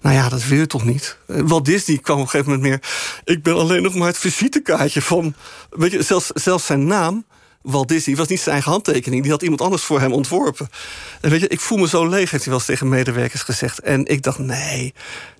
[0.01, 1.17] Nou ja, dat wil je toch niet?
[1.27, 2.91] Eh, Walt Disney kwam op een gegeven moment meer.
[3.23, 5.33] Ik ben alleen nog maar het visitekaartje van.
[5.69, 7.25] Weet je, zelfs, zelfs zijn naam,
[7.61, 9.21] Walt Disney, was niet zijn eigen handtekening.
[9.21, 10.69] Die had iemand anders voor hem ontworpen.
[11.21, 13.79] En weet je, ik voel me zo leeg, heeft hij wel eens tegen medewerkers gezegd.
[13.79, 14.93] En ik dacht, nee,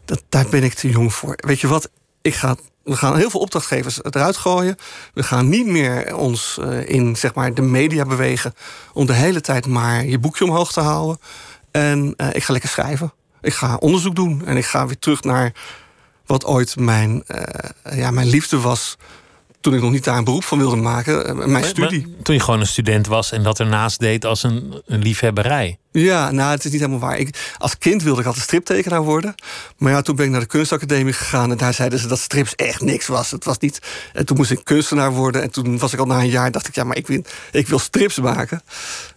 [0.06, 1.34] dat, daar ben ik te jong voor.
[1.36, 1.90] Weet je wat?
[2.22, 2.56] Ik ga,
[2.90, 4.76] we gaan heel veel opdrachtgevers eruit gooien.
[5.14, 8.54] We gaan niet meer ons eh, in zeg maar, de media bewegen.
[8.94, 11.20] om de hele tijd maar je boekje omhoog te houden.
[11.72, 13.14] En eh, ik ga lekker schrijven.
[13.42, 14.46] Ik ga onderzoek doen.
[14.46, 15.54] En ik ga weer terug naar
[16.26, 18.98] wat ooit mijn, eh, ja, mijn liefde was.
[19.62, 21.26] Toen ik nog niet daar een beroep van wilde maken.
[21.28, 22.08] eh, mijn Maar- studie.
[22.08, 25.78] maar toen je gewoon een student was en dat ernaast deed als een, een liefhebberij.
[25.92, 27.18] Ja, nou, het is niet helemaal waar.
[27.18, 29.36] Ik, als kind wilde ik altijd striptekenaar worden.
[29.78, 31.52] Maar ja, toen ben ik naar de kunstacademie gegaan...
[31.52, 33.32] en daar zeiden ze dat strips echt niks was.
[33.32, 33.80] Het was niet...
[34.14, 35.42] En toen moest ik kunstenaar worden.
[35.42, 36.52] En toen was ik al na een jaar...
[36.52, 38.62] dacht ik, ja, maar ik wil, ik wil strips maken.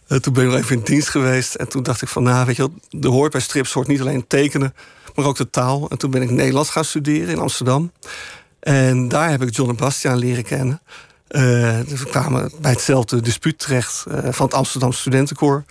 [0.07, 1.55] En toen ben ik nog even in dienst geweest.
[1.55, 2.75] En toen dacht ik van, nou, weet je wel...
[3.01, 4.75] de hoort bij strips hoort niet alleen tekenen...
[5.15, 5.87] maar ook de taal.
[5.91, 7.93] En toen ben ik Nederlands gaan studeren in Amsterdam.
[8.63, 10.81] En daar heb ik John en Bastiaan leren kennen.
[11.29, 15.65] Eh, dus we kwamen bij hetzelfde dispuut terecht eh, van het Amsterdam Studentenkoor.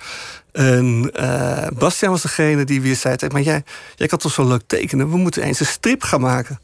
[0.52, 3.64] En eh Bastiaan was degene die weer zei: "Hey, Maar jij,
[3.96, 5.10] jij kan toch zo leuk tekenen?
[5.10, 6.60] We moeten eens een strip gaan maken.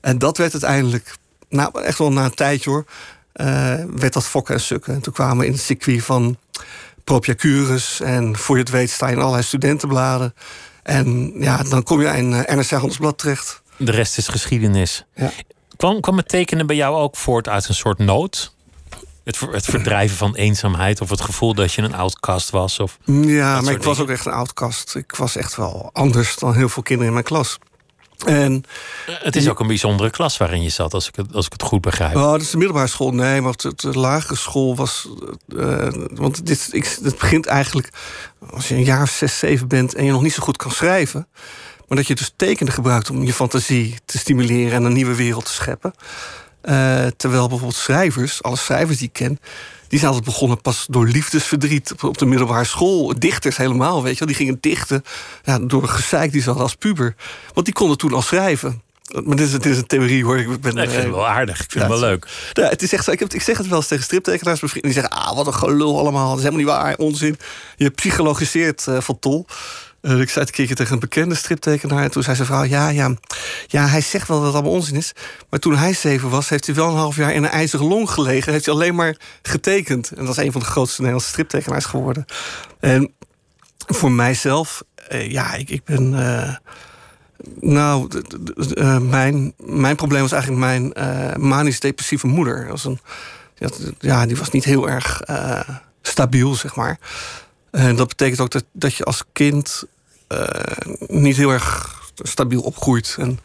[0.00, 1.14] En dat werd uiteindelijk,
[1.48, 2.84] nou, echt wel na een tijdje hoor,
[3.32, 4.94] eh, werd dat fokken en sukken.
[4.94, 6.36] En toen kwamen we in het circuit van
[7.04, 8.00] Propiacurus.
[8.00, 10.34] En voor je het weet sta je in allerlei studentenbladen.
[10.82, 13.62] En ja, dan kom je in uh, NRC Handelsblad terecht.
[13.76, 15.04] De rest is geschiedenis.
[15.14, 15.30] Ja.
[15.82, 18.54] Kwam, kwam het tekenen bij jou ook voort uit een soort nood?
[19.24, 22.80] Het, het verdrijven van eenzaamheid of het gevoel dat je een outcast was?
[22.80, 22.98] Of...
[23.04, 24.94] Ja, maar ik was ook echt een outcast.
[24.94, 27.58] Ik was echt wel anders dan heel veel kinderen in mijn klas.
[28.26, 28.64] En
[29.06, 31.62] Het is ook een bijzondere klas waarin je zat, als ik het, als ik het
[31.62, 32.16] goed begrijp.
[32.16, 33.10] Oh, dat is de middelbare school.
[33.10, 35.08] Nee, maar de, de lagere school was.
[35.58, 37.88] eh, want dit, ik, het begint eigenlijk.
[38.50, 39.94] als je een jaar of zes, zeven bent.
[39.94, 41.28] en je nog niet zo goed kan schrijven.
[41.92, 45.44] Maar dat je dus tekenen gebruikt om je fantasie te stimuleren en een nieuwe wereld
[45.44, 45.94] te scheppen.
[46.64, 49.38] Uh, terwijl bijvoorbeeld schrijvers, alle schrijvers die ik ken,
[49.88, 53.18] die zijn altijd begonnen pas door liefdesverdriet op de middelbare school.
[53.18, 54.28] Dichters helemaal, weet je wel.
[54.28, 55.04] Die gingen dichten
[55.44, 57.14] ja, door een gezeik die ze hadden als puber.
[57.54, 58.82] Want die konden toen al schrijven.
[59.24, 60.38] Maar dit is, dit is een theorie hoor.
[60.38, 61.60] Ik, ben, nee, ik vind het wel aardig.
[61.60, 62.28] Ik vind het wel leuk.
[62.52, 63.10] Ja, het is echt zo.
[63.10, 64.60] Ik, heb, ik zeg het wel eens tegen striptekenaars.
[64.60, 66.28] Die zeggen, ah, wat een gelul allemaal.
[66.28, 67.36] Dat is helemaal niet waar, onzin.
[67.76, 69.46] Je psychologiseert uh, van tol.
[70.02, 72.02] Uh, ik zei het keer tegen een bekende striptekenaar.
[72.02, 73.14] En toen zei zijn vrouw, ja, ja,
[73.66, 75.12] ja, hij zegt wel dat het allemaal onzin is.
[75.50, 78.10] Maar toen hij zeven was, heeft hij wel een half jaar in een ijzeren long
[78.10, 78.52] gelegen.
[78.52, 80.10] Heeft hij alleen maar getekend.
[80.10, 82.24] En dat is een van de grootste Nederlandse striptekenaars geworden.
[82.80, 83.12] En
[83.76, 86.12] voor mijzelf, uh, ja, ik, ik ben...
[86.12, 86.54] Uh,
[87.60, 88.08] nou,
[89.00, 90.92] mijn, mijn probleem was eigenlijk mijn
[91.48, 92.68] manisch-depressieve moeder.
[92.68, 93.00] Was een,
[93.98, 95.22] ja, die was niet heel erg
[96.02, 96.98] stabiel, zeg maar.
[97.72, 99.84] En dat betekent ook dat, dat je als kind
[101.06, 103.16] niet heel erg stabiel opgroeit.
[103.18, 103.38] En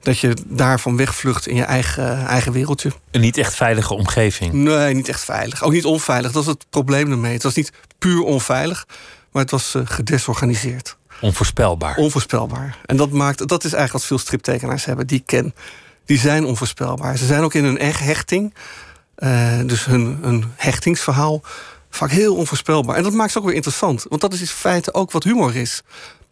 [0.00, 2.92] dat je daarvan wegvlucht in je eigen, eigen wereldje.
[3.10, 4.52] Een niet echt veilige omgeving?
[4.52, 5.62] Nee, niet echt veilig.
[5.62, 6.32] Ook niet onveilig.
[6.32, 7.32] Dat is het probleem ermee.
[7.32, 8.86] Het was niet puur onveilig,
[9.32, 10.96] maar het was gedesorganiseerd.
[11.20, 11.96] Onvoorspelbaar.
[11.96, 12.78] Onvoorspelbaar.
[12.86, 15.54] En dat maakt, dat is eigenlijk wat veel striptekenaars hebben, die ik ken.
[16.04, 17.16] Die zijn onvoorspelbaar.
[17.16, 18.54] Ze zijn ook in hun hechting,
[19.18, 21.42] uh, dus hun, hun hechtingsverhaal,
[21.94, 22.96] vaak heel onvoorspelbaar.
[22.96, 24.06] En dat maakt ze ook weer interessant.
[24.08, 25.82] Want dat is in feite ook wat humor is.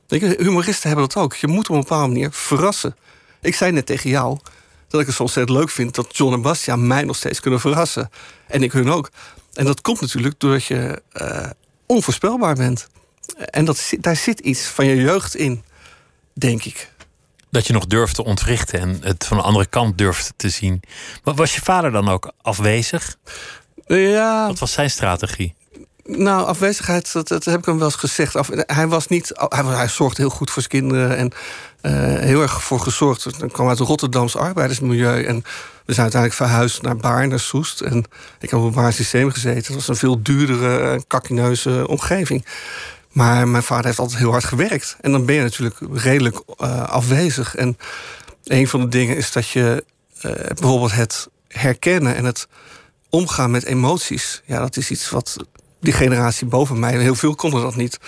[0.09, 1.35] Humoristen hebben dat ook.
[1.35, 2.97] Je moet op een bepaalde manier verrassen.
[3.41, 4.39] Ik zei net tegen jou
[4.89, 7.61] dat ik het zo ontzettend leuk vind dat John en Bastiaan mij nog steeds kunnen
[7.61, 8.11] verrassen.
[8.47, 9.11] En ik hun ook.
[9.53, 11.51] En dat komt natuurlijk doordat je uh,
[11.87, 12.87] onvoorspelbaar bent.
[13.37, 15.65] En dat, daar zit iets van je jeugd in,
[16.33, 16.91] denk ik.
[17.51, 20.83] Dat je nog durft te ontwrichten en het van de andere kant durft te zien.
[21.25, 23.17] Maar was je vader dan ook afwezig?
[23.87, 24.47] Ja.
[24.47, 25.55] Wat was zijn strategie?
[26.05, 28.37] Nou, afwezigheid, dat, dat heb ik hem wel eens gezegd.
[28.67, 31.33] hij, was niet, hij, hij zorgde heel goed voor zijn kinderen en
[31.83, 33.41] uh, heel erg voor gezorgd.
[33.41, 35.25] Dan kwam uit het Rotterdamse arbeidersmilieu.
[35.25, 35.45] En
[35.85, 37.81] we zijn uiteindelijk verhuisd naar Baarn, naar Soest.
[37.81, 38.05] En
[38.41, 39.63] ik heb op een Baar systeem gezeten.
[39.63, 42.47] Dat was een veel duurdere, kakkineuze omgeving.
[43.13, 44.97] Maar mijn vader heeft altijd heel hard gewerkt.
[45.01, 47.55] En dan ben je natuurlijk redelijk uh, afwezig.
[47.55, 47.79] En
[48.45, 49.85] een van de dingen is dat je
[50.23, 52.49] uh, bijvoorbeeld het herkennen en het
[53.13, 54.43] omgaan met emoties.
[54.45, 55.37] Ja, dat is iets wat
[55.81, 57.99] die generatie boven mij, heel veel konden dat niet.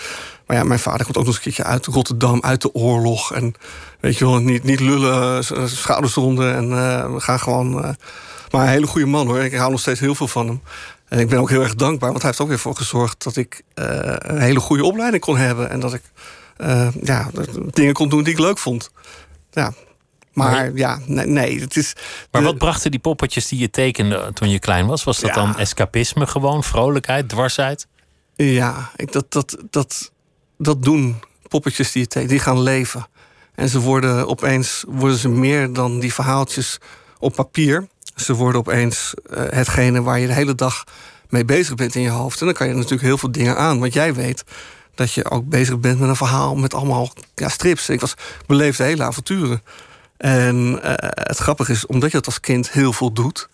[0.46, 3.32] Maar ja, mijn vader komt ook nog eens een keertje uit Rotterdam, uit de oorlog.
[3.32, 3.54] En
[4.00, 6.54] weet je wel, niet, niet lullen, schouders eronder.
[6.54, 7.70] En uh, we gaan gewoon.
[8.50, 9.38] maar een hele goede man hoor.
[9.38, 10.62] Ik hou nog steeds heel veel van hem.
[11.08, 13.36] En ik ben ook heel erg dankbaar, want hij heeft ook weer voor gezorgd dat
[13.36, 15.70] ik een hele goede opleiding kon hebben.
[15.70, 16.02] En dat ik
[17.02, 17.30] ja,
[17.70, 18.90] dingen kon doen die ik leuk vond.
[19.50, 19.72] Ja.
[20.34, 21.92] Maar, ja, nee, nee, het is.
[22.30, 25.04] Maar wat brachten die poppetjes die je tekende toen je klein was?
[25.04, 25.34] Was dat ja.
[25.34, 27.86] dan escapisme gewoon, vrolijkheid, dwarsheid?
[28.36, 30.12] Ja, ik, dat, dat, dat,
[30.58, 31.16] dat doen
[31.48, 33.06] poppetjes die je tekent, die gaan leven.
[33.54, 36.78] En ze worden opeens worden ze meer dan die verhaaltjes
[37.18, 37.88] op papier.
[38.16, 40.84] Ze worden opeens uh, hetgene waar je de hele dag
[41.28, 42.40] mee bezig bent in je hoofd.
[42.40, 43.80] En dan kan je natuurlijk heel veel dingen aan.
[43.80, 44.44] Want jij weet
[44.94, 47.88] dat je ook bezig bent met een verhaal met allemaal ja, strips.
[47.88, 48.14] Ik was
[48.46, 49.62] beleefde hele avonturen.
[50.24, 53.48] En uh, het grappige is, omdat je dat als kind heel veel doet.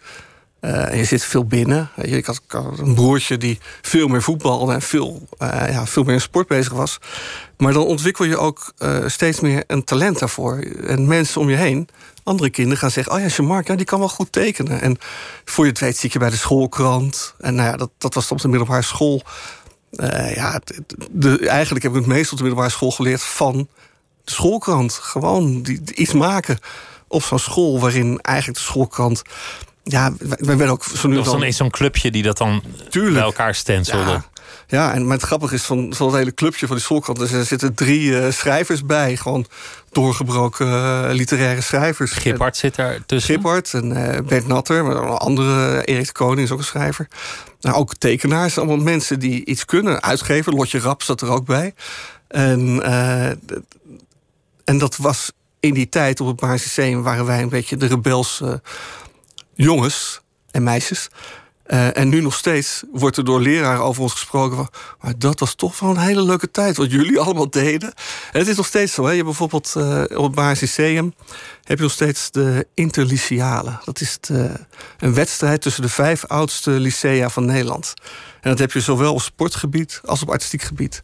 [0.60, 1.90] En je zit veel binnen.
[1.94, 2.42] Had, ik had,
[2.78, 6.98] een broertje die veel meer voetbalde en veel, ja, veel meer in sport bezig was.
[7.56, 8.72] Maar dan ontwikkel je ook
[9.06, 10.58] steeds meer een talent daarvoor.
[10.86, 11.88] En mensen om je heen
[12.22, 14.80] andere kinderen gaan zeggen: Oh ja, Jean-Marc, ja, die kan wel goed tekenen.
[14.80, 14.98] En
[15.44, 17.34] voor je het weet zit je bij de schoolkrant.
[17.38, 19.22] En nou ja, dat, dat was op de middelbare school.
[20.34, 20.60] Ja,
[21.10, 23.68] de, eigenlijk heb ik het meest op de middelbare school geleerd van
[24.24, 24.92] de schoolkrant.
[24.92, 26.58] Gewoon die, iets maken
[27.08, 29.22] op zo'n school waarin eigenlijk de schoolkrant.
[29.82, 31.22] Ja, wij werden ook zo nu.
[31.22, 33.14] dan eens zo'n clubje die dat dan Tuurlijk.
[33.14, 34.10] bij elkaar stenselde.
[34.10, 34.24] Ja.
[34.70, 37.20] Ja, en maar het grappige is van zo'n hele clubje van die schoolkrant...
[37.20, 39.16] er zitten drie uh, schrijvers bij.
[39.16, 39.46] Gewoon
[39.90, 42.12] doorgebroken uh, literaire schrijvers.
[42.12, 43.34] Giphart zit daar tussen.
[43.34, 44.84] Giphart en uh, Bert Natter.
[44.84, 47.08] Maar een andere, Erik de Koning is ook een schrijver.
[47.60, 48.58] Nou, ook tekenaars.
[48.58, 50.02] Allemaal mensen die iets kunnen.
[50.02, 51.74] Uitgeven, Lotje Rap zat er ook bij.
[52.28, 52.82] En,
[54.70, 58.62] en dat was in die tijd op het Basis waren wij een beetje de rebelse
[59.54, 61.08] jongens en meisjes...
[61.66, 64.68] Uh, en nu nog steeds wordt er door leraren over ons gesproken van...
[65.00, 67.92] maar dat was toch wel een hele leuke tijd, wat jullie allemaal deden.
[68.32, 69.02] En het is nog steeds zo.
[69.02, 69.08] Hè?
[69.08, 73.78] Je hebt bijvoorbeeld uh, op het Baars heb je nog steeds de interlyceale.
[73.84, 74.18] Dat is
[74.98, 77.94] een wedstrijd tussen de vijf oudste lycea van Nederland.
[78.40, 81.02] En dat heb je zowel op sportgebied als op artistiek gebied.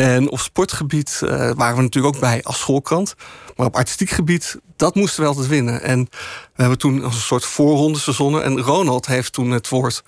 [0.00, 3.14] En op sportgebied waren we natuurlijk ook bij als schoolkrant...
[3.56, 5.82] Maar op artistiek gebied, dat moesten we altijd winnen.
[5.82, 6.08] En
[6.54, 8.42] we hebben toen als een soort voorronde verzonnen.
[8.42, 10.02] En Ronald heeft toen het woord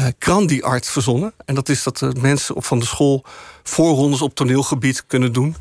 [0.00, 1.32] uh, Krandi-art verzonnen.
[1.44, 3.24] En dat is dat de mensen van de school
[3.62, 5.56] voorrondes op toneelgebied kunnen doen.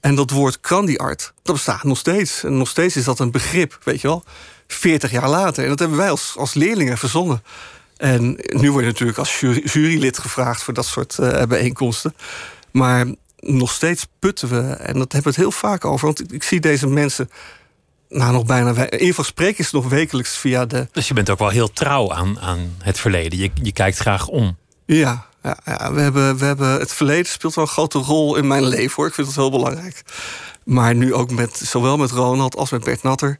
[0.00, 2.44] En dat woord Krandiart, dat bestaat nog steeds.
[2.44, 4.24] En nog steeds is dat een begrip, weet je wel.
[4.66, 5.62] 40 jaar later.
[5.62, 7.42] En dat hebben wij als, als leerlingen verzonnen.
[7.96, 12.14] En nu word je natuurlijk als jury, jurylid gevraagd voor dat soort uh, bijeenkomsten.
[12.72, 13.06] Maar
[13.36, 16.06] nog steeds putten we, en dat hebben we het heel vaak over.
[16.06, 17.30] Want ik, ik zie deze mensen
[18.08, 18.70] nou, nog bijna.
[18.70, 20.88] In ieder geval spreek is nog wekelijks via de.
[20.92, 23.38] Dus je bent ook wel heel trouw aan, aan het verleden.
[23.38, 24.56] Je, je kijkt graag om.
[24.86, 26.68] Ja, ja, ja, we, hebben, we hebben.
[26.68, 29.06] Het verleden speelt wel een grote rol in mijn leven hoor.
[29.06, 30.02] Ik vind het heel belangrijk.
[30.64, 33.38] Maar nu ook met zowel met Ronald als met Bert Natter.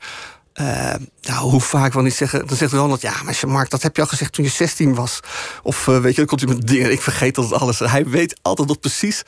[0.54, 2.46] Uh, nou, hoe vaak wil niet zeggen.
[2.46, 5.20] Dan zegt Ronald, ja, maar Mark, dat heb je al gezegd toen je 16 was.
[5.62, 6.92] Of uh, weet je, dan komt hij met dingen.
[6.92, 7.78] Ik vergeet dat alles.
[7.78, 9.22] Hij weet altijd nog precies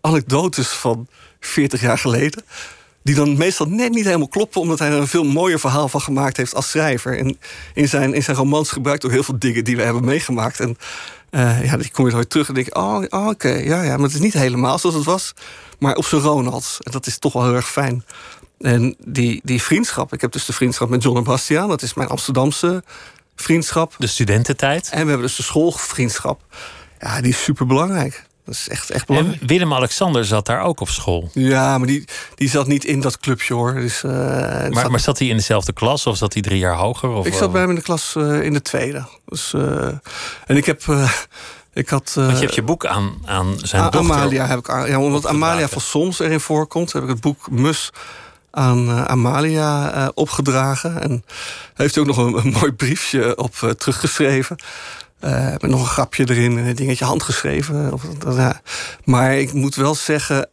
[0.00, 1.08] anekdotes van
[1.40, 2.44] 40 jaar geleden.
[3.02, 6.00] Die dan meestal net niet helemaal kloppen, omdat hij er een veel mooier verhaal van
[6.00, 7.18] gemaakt heeft als schrijver.
[7.18, 7.38] En
[7.74, 10.60] in zijn, in zijn romans gebruikt ook heel veel dingen die we hebben meegemaakt.
[10.60, 10.76] En
[11.30, 14.06] uh, ja, die kom je nooit terug en denk oh, oh oké, ja, ja, maar
[14.06, 15.32] het is niet helemaal zoals het was.
[15.78, 16.78] Maar op zijn Ronalds.
[16.80, 18.04] En dat is toch wel heel erg fijn.
[18.60, 21.94] En die, die vriendschap, ik heb dus de vriendschap met John en Bastiaan, dat is
[21.94, 22.82] mijn Amsterdamse
[23.36, 23.94] vriendschap.
[23.98, 24.88] De studententijd.
[24.90, 26.40] En we hebben dus de schoolvriendschap.
[27.00, 28.26] Ja, die is super belangrijk.
[28.44, 29.40] Dat is echt, echt belangrijk.
[29.40, 31.30] En Willem-Alexander zat daar ook op school.
[31.32, 33.74] Ja, maar die, die zat niet in dat clubje hoor.
[33.74, 34.90] Dus, uh, maar, zat...
[34.90, 37.08] maar zat hij in dezelfde klas of zat hij drie jaar hoger?
[37.08, 39.04] Of, ik zat bij hem in de klas uh, in de tweede.
[39.24, 39.86] Dus, uh,
[40.46, 40.82] en ik heb.
[41.72, 45.00] ik had, Want je hebt je boek aan, aan zijn dochter Amalia heb ik ja,
[45.00, 47.90] omdat Amalia van Soms erin voorkomt, heb ik het boek Mus
[48.50, 51.02] aan Amalia opgedragen.
[51.02, 51.24] En
[51.74, 54.56] heeft ook nog een, mooi briefje op teruggeschreven.
[55.24, 57.92] Uh, met nog een grapje erin, een dingetje handgeschreven.
[57.92, 58.02] Of,
[59.04, 60.48] maar ik moet wel zeggen,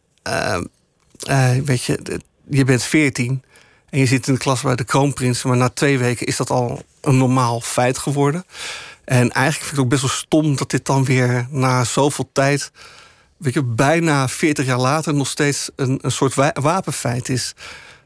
[1.64, 3.42] weet je, je bent veertien
[3.90, 6.50] en je zit in de klas bij de kroonprins, maar na twee weken is dat
[6.50, 8.44] al een normaal feit geworden.
[9.04, 12.28] En eigenlijk vind ik het ook best wel stom dat dit dan weer na zoveel
[12.32, 12.70] tijd,
[13.36, 17.54] weet je, bijna 40 jaar later nog steeds een, een soort wapenfeit is.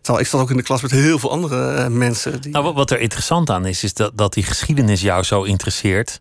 [0.00, 2.40] Terwijl ik zat ook in de klas met heel veel andere mensen.
[2.40, 2.52] Die...
[2.52, 6.20] Nou, wat er interessant aan is, is dat, dat die geschiedenis jou zo interesseert.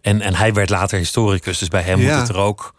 [0.00, 2.74] En, en hij werd later historicus, dus bij hem moet het er ook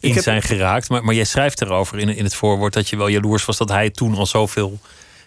[0.00, 0.22] in heb...
[0.22, 0.88] zijn geraakt.
[0.88, 3.68] Maar, maar jij schrijft erover in, in het voorwoord dat je wel jaloers was dat
[3.68, 4.80] hij toen al zoveel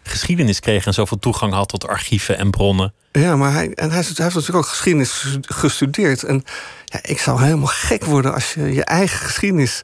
[0.04, 2.94] geschiedenis kreeg en zoveel toegang had tot archieven en bronnen.
[3.12, 6.24] Ja, maar hij, en hij, heeft natuurlijk ook geschiedenis gestudeerd.
[6.24, 6.44] En
[6.86, 9.82] ja, ik zou helemaal gek worden als je je eigen geschiedenis,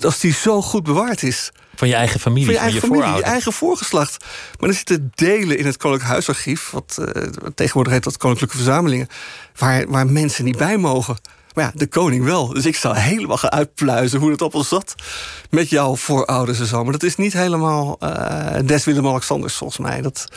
[0.00, 1.50] als die zo goed bewaard is.
[1.80, 4.24] Van je eigen familie, van je, eigen, van je, familie, je eigen voorgeslacht.
[4.58, 7.22] Maar er zitten delen in het Koninklijk Huisarchief, wat uh,
[7.54, 9.08] tegenwoordig heet dat Koninklijke Verzamelingen,
[9.56, 11.16] waar, waar mensen niet bij mogen.
[11.54, 12.48] Maar ja, de koning wel.
[12.48, 14.94] Dus ik zou helemaal gaan uitpluizen hoe het op ons zat.
[15.50, 16.82] Met jouw voorouders en zo.
[16.82, 20.00] Maar dat is niet helemaal uh, des Willem-Alexanders volgens mij.
[20.00, 20.28] Dat,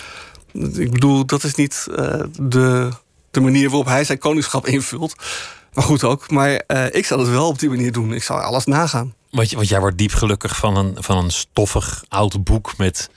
[0.54, 2.90] ik bedoel, dat is niet uh, de,
[3.32, 5.16] de manier waarop hij zijn koningschap invult.
[5.74, 6.32] Maar goed ook.
[6.32, 8.14] Maar uh, ik zou het wel op die manier doen.
[8.14, 9.14] Ik zou alles nagaan.
[9.34, 13.10] Want, jij wordt diep gelukkig van een, van een stoffig oud boek met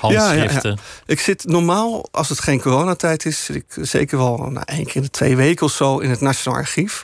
[0.00, 0.70] handschriften.
[0.70, 1.12] Ja, ja.
[1.12, 4.96] Ik zit normaal, als het geen coronatijd is, zit ik zeker wel nou, één keer
[4.96, 7.02] in de twee weken of zo in het Nationaal Archief.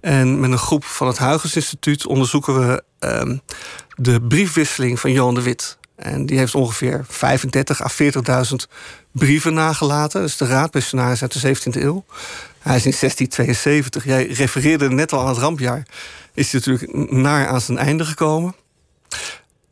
[0.00, 3.40] En met een groep van het Huygens Instituut onderzoeken we um,
[3.96, 5.78] de briefwisseling van Johan de Wit.
[5.96, 7.90] En die heeft ongeveer 35 à
[8.50, 8.54] 40.000
[9.12, 10.20] brieven nagelaten.
[10.20, 12.04] Dus de raadpensionaris uit de 17e eeuw.
[12.58, 14.04] Hij is in 1672.
[14.04, 15.86] Jij refereerde net al aan het rampjaar
[16.38, 18.54] is hij natuurlijk naar aan zijn einde gekomen.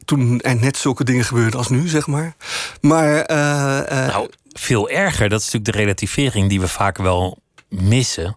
[0.04, 2.36] Toen er net zulke dingen gebeurden als nu, zeg maar.
[2.80, 3.30] Maar.
[3.30, 5.28] Uh, uh, nou, veel erger.
[5.28, 8.36] Dat is natuurlijk de relativering die we vaak wel missen.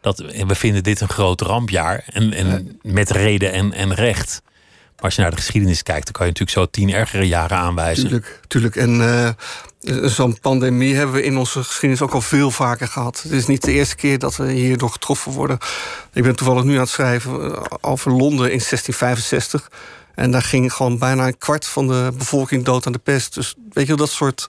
[0.00, 2.04] Dat we vinden dit een groot rampjaar.
[2.06, 4.42] En, en met reden en, en recht.
[4.96, 7.56] Maar als je naar de geschiedenis kijkt, dan kan je natuurlijk zo tien ergere jaren
[7.56, 8.04] aanwijzen.
[8.04, 8.76] Tuurlijk, tuurlijk.
[8.76, 9.30] En uh,
[9.86, 13.22] zo'n pandemie hebben we in onze geschiedenis ook al veel vaker gehad.
[13.22, 15.58] Het is niet de eerste keer dat we hierdoor getroffen worden.
[16.12, 19.70] Ik ben toevallig nu aan het schrijven eh, over Londen in 1665.
[20.14, 23.34] En daar ging gewoon bijna een kwart van de bevolking dood aan de pest.
[23.34, 24.48] Dus weet je, dat soort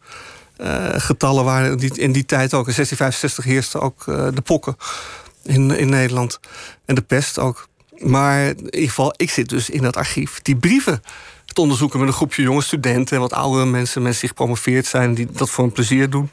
[0.58, 2.68] uh, getallen waren die, in die tijd ook.
[2.68, 4.78] In 1665 heerste ook uh, de pokken
[5.44, 6.40] in, in Nederland.
[6.86, 7.68] En de pest ook.
[7.98, 11.02] Maar in ieder geval, ik zit dus in dat archief die brieven
[11.60, 15.28] onderzoeken met een groepje jonge studenten en wat oudere mensen, mensen die gepromoveerd zijn, die
[15.32, 16.30] dat voor een plezier doen.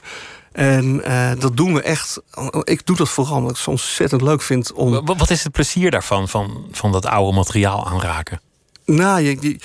[0.52, 2.20] En uh, dat doen we echt.
[2.62, 5.04] Ik doe dat vooral omdat ik het ontzettend leuk vind om.
[5.04, 8.40] Wat is het plezier daarvan, van, van dat oude materiaal aanraken?
[8.84, 9.58] Nou, je, je,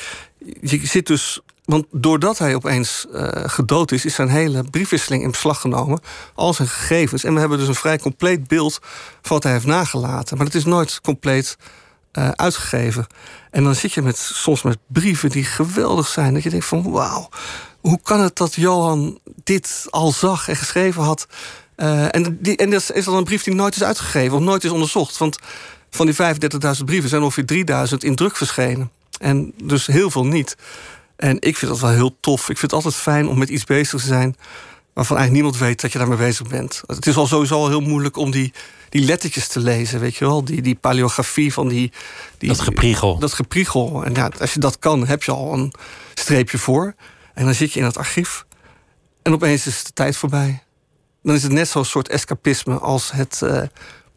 [0.62, 1.40] je zit dus.
[1.66, 6.00] Want doordat hij opeens uh, gedood is, is zijn hele briefwisseling in beslag genomen.
[6.36, 7.24] Al zijn gegevens.
[7.24, 8.80] En we hebben dus een vrij compleet beeld
[9.22, 10.38] van wat hij heeft nagelaten.
[10.38, 11.58] Maar het is nooit compleet
[12.14, 13.08] uh, uitgegeven.
[13.52, 16.34] En dan zit je met, soms met brieven die geweldig zijn.
[16.34, 17.30] Dat je denkt van wauw,
[17.80, 21.28] hoe kan het dat Johan dit al zag en geschreven had?
[21.78, 24.64] Uh, en, die, en dat is dan een brief die nooit is uitgegeven of nooit
[24.64, 25.18] is onderzocht.
[25.18, 25.38] Want
[25.90, 28.92] van die 35.000 brieven zijn ongeveer 3.000 in druk verschenen.
[29.20, 30.58] En dus heel veel niet.
[31.16, 32.40] En ik vind dat wel heel tof.
[32.40, 34.36] Ik vind het altijd fijn om met iets bezig te zijn
[34.94, 36.82] waarvan eigenlijk niemand weet dat je daarmee bezig bent.
[36.86, 38.54] Het is al sowieso al heel moeilijk om die,
[38.90, 40.44] die lettertjes te lezen, weet je wel?
[40.44, 41.92] Die, die paleografie van die,
[42.38, 42.50] die.
[42.50, 43.20] Dat gepriegel.
[43.20, 44.04] Dat gepriegel.
[44.04, 45.74] En ja, als je dat kan, heb je al een
[46.14, 46.96] streepje voor.
[47.34, 48.46] En dan zit je in het archief.
[49.22, 50.64] En opeens is de tijd voorbij.
[51.24, 53.62] Dan is het net zo'n soort escapisme als het uh,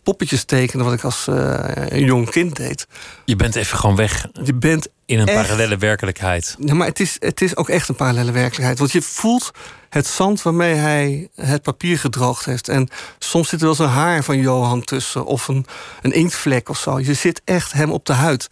[0.03, 0.85] poppetjes tekenen...
[0.85, 2.87] wat ik als uh, een jong kind deed.
[3.25, 4.27] Je bent even gewoon weg.
[4.45, 5.43] Je bent in een echt...
[5.43, 6.57] parallele werkelijkheid.
[6.59, 8.79] Ja, maar het is, het is ook echt een parallele werkelijkheid.
[8.79, 9.51] Want je voelt
[9.89, 12.69] het zand waarmee hij het papier gedroogd heeft.
[12.69, 12.89] En
[13.19, 15.25] soms zit er wel eens een haar van Johan tussen...
[15.25, 15.67] of een,
[16.03, 17.01] een inktvlek of zo.
[17.01, 18.49] Je zit echt hem op de huid.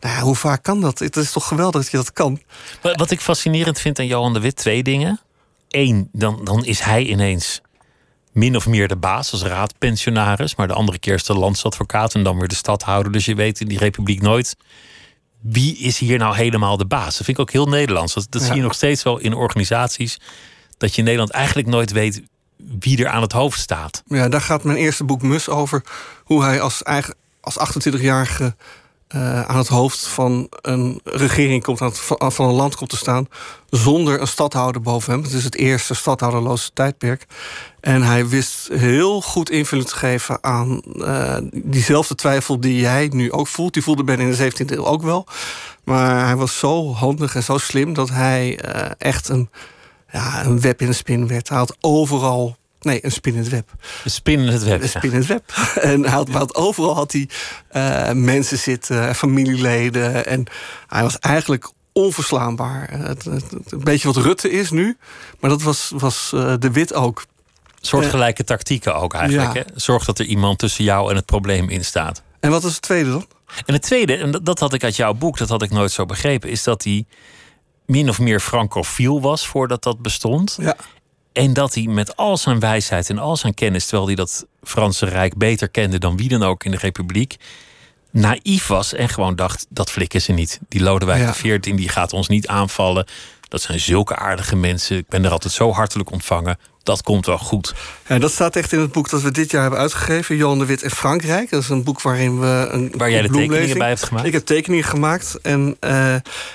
[0.00, 0.98] Nou ja, hoe vaak kan dat?
[0.98, 2.40] Het is toch geweldig dat je dat kan.
[2.82, 5.20] Wat ik fascinerend vind aan Johan de Wit, twee dingen.
[5.68, 7.60] Eén, dan, dan is hij ineens
[8.32, 10.54] min of meer de baas als raadpensionaris.
[10.54, 13.12] Maar de andere keer is de landsadvocaat en dan weer de stadhouder.
[13.12, 14.56] Dus je weet in die republiek nooit
[15.40, 17.16] wie is hier nou helemaal de baas.
[17.16, 18.14] Dat vind ik ook heel Nederlands.
[18.14, 20.20] Dat, dat zie je nog steeds wel in organisaties.
[20.78, 22.22] Dat je in Nederland eigenlijk nooit weet
[22.78, 24.02] wie er aan het hoofd staat.
[24.06, 25.82] Ja, daar gaat mijn eerste boek Mus over.
[26.24, 28.54] Hoe hij als, eigen, als 28-jarige
[29.14, 31.80] uh, aan het hoofd van een regering komt,
[32.18, 33.28] aan van een land komt te staan,
[33.70, 35.22] zonder een stadhouder boven hem.
[35.22, 37.26] Het is het eerste stadhouderloze tijdperk.
[37.80, 43.32] En hij wist heel goed invulling te geven aan uh, diezelfde twijfel die jij nu
[43.32, 43.72] ook voelt.
[43.74, 45.26] Die voelde Ben in de 17e eeuw ook wel.
[45.84, 49.50] Maar hij was zo handig en zo slim dat hij uh, echt een,
[50.12, 51.48] ja, een web in de spin werd.
[51.48, 53.72] Hij had overal Nee, een spinnend web.
[54.04, 54.82] Een spinnend web.
[54.82, 55.52] Een spinnend web.
[55.80, 57.28] en hij had, had, overal had hij
[57.72, 60.26] uh, mensen zitten, familieleden.
[60.26, 60.46] En
[60.86, 62.90] hij was eigenlijk onverslaanbaar.
[62.90, 64.96] Het, het, een beetje wat Rutte is nu,
[65.40, 67.24] maar dat was, was uh, de Wit ook.
[67.80, 69.54] Soortgelijke uh, tactieken ook eigenlijk.
[69.54, 69.60] Ja.
[69.60, 69.80] Hè?
[69.80, 72.22] Zorg dat er iemand tussen jou en het probleem in staat.
[72.40, 73.26] En wat is het tweede dan?
[73.66, 75.90] En het tweede, en dat, dat had ik uit jouw boek, dat had ik nooit
[75.90, 77.04] zo begrepen, is dat hij
[77.86, 80.58] min of meer francofiel was voordat dat bestond.
[80.60, 80.76] Ja.
[81.32, 85.06] En dat hij met al zijn wijsheid en al zijn kennis, terwijl hij dat Franse
[85.06, 87.36] Rijk beter kende dan wie dan ook in de Republiek,
[88.10, 90.60] naïef was en gewoon dacht: dat flikken ze niet.
[90.68, 91.30] Die Lodewijk ja.
[91.30, 93.06] XIV die gaat ons niet aanvallen.
[93.48, 94.96] Dat zijn zulke aardige mensen.
[94.96, 96.58] Ik ben er altijd zo hartelijk ontvangen.
[96.82, 97.74] Dat komt wel goed.
[98.06, 100.36] Ja, dat staat echt in het boek dat we dit jaar hebben uitgegeven.
[100.36, 101.50] Johan de Wit in Frankrijk.
[101.50, 104.26] Dat is een boek waarin we een Waar jij de tekeningen bij hebt gemaakt?
[104.26, 105.38] Ik heb tekeningen gemaakt.
[105.42, 106.14] En uh,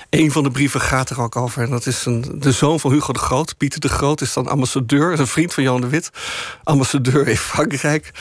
[0.09, 1.63] een van de brieven gaat er ook over.
[1.63, 3.57] En dat is een, de zoon van Hugo de Groot.
[3.57, 5.11] Pieter de Groot is dan ambassadeur.
[5.11, 6.09] Is een vriend van Johan de Wit.
[6.63, 8.11] Ambassadeur in Frankrijk.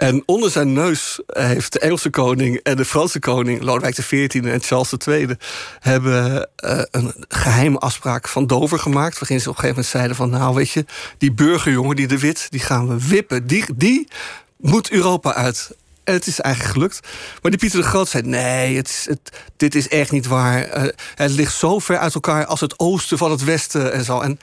[0.00, 4.62] En onder zijn neus heeft de Engelse koning en de Franse koning, Lodewijk XIV en
[4.62, 5.36] Charles II,
[5.80, 9.18] hebben uh, een geheime afspraak van Dover gemaakt.
[9.18, 10.84] Waarin ze op een gegeven moment zeiden van nou weet je,
[11.18, 13.46] die burgerjongen, die de wit, die gaan we wippen.
[13.46, 14.08] Die, die
[14.56, 15.70] moet Europa uit.
[16.04, 17.00] En het is eigenlijk gelukt.
[17.42, 19.08] Maar die Pieter de Groot zei: nee, het
[19.56, 20.76] dit is echt niet waar.
[20.76, 24.20] Uh, het ligt zo ver uit elkaar als het oosten van het westen en zo.
[24.20, 24.38] En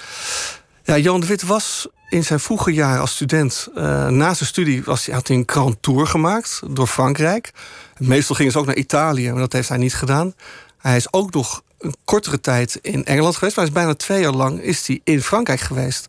[0.87, 4.83] ja, Jan de Wit was in zijn vroege jaren als student, uh, na zijn studie,
[4.83, 7.51] was, hij, had hij een grand tour gemaakt door Frankrijk.
[7.97, 10.33] Meestal gingen ze ook naar Italië, maar dat heeft hij niet gedaan.
[10.77, 14.21] Hij is ook nog een kortere tijd in Engeland geweest, maar hij is bijna twee
[14.21, 16.05] jaar lang is hij in Frankrijk geweest.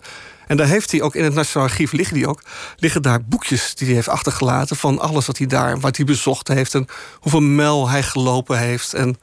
[0.47, 2.43] En daar heeft hij ook in het Nationaal Archief liggen die ook,
[2.77, 6.49] liggen daar boekjes die hij heeft achtergelaten van alles wat hij daar, wat hij bezocht
[6.49, 8.95] heeft en hoeveel mijl hij gelopen heeft.
[8.95, 9.19] En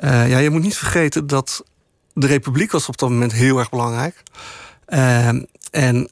[0.00, 1.62] uh, ja, je moet niet vergeten dat
[2.12, 4.22] de Republiek was op dat moment heel erg belangrijk.
[4.88, 5.28] Uh,
[5.70, 6.08] en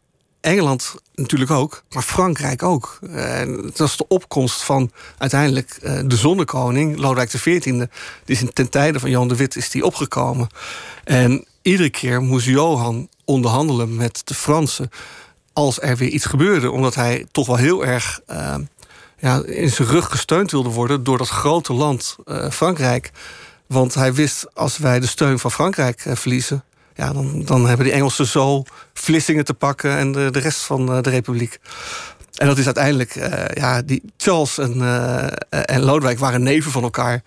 [0.46, 2.98] Engeland natuurlijk ook, maar Frankrijk ook.
[3.10, 7.62] En het was de opkomst van uiteindelijk uh, de zonnekoning, Lodewijk XIV.
[7.62, 7.88] Die
[8.24, 10.48] is ten tijde van Jan de Wit is die opgekomen.
[11.04, 14.90] En iedere keer moest Johan onderhandelen met de Fransen
[15.52, 16.70] als er weer iets gebeurde.
[16.70, 18.54] Omdat hij toch wel heel erg uh,
[19.18, 23.10] ja, in zijn rug gesteund wilde worden door dat grote land uh, Frankrijk.
[23.66, 26.64] Want hij wist, als wij de steun van Frankrijk verliezen
[26.96, 28.62] ja, dan, dan hebben die Engelsen zo
[28.94, 31.58] Vlissingen te pakken en de, de rest van eh, de republiek.
[32.34, 36.82] En dat is uiteindelijk, uh, ja, die Charles en, uh, en Lodewijk waren neven van
[36.82, 37.22] elkaar.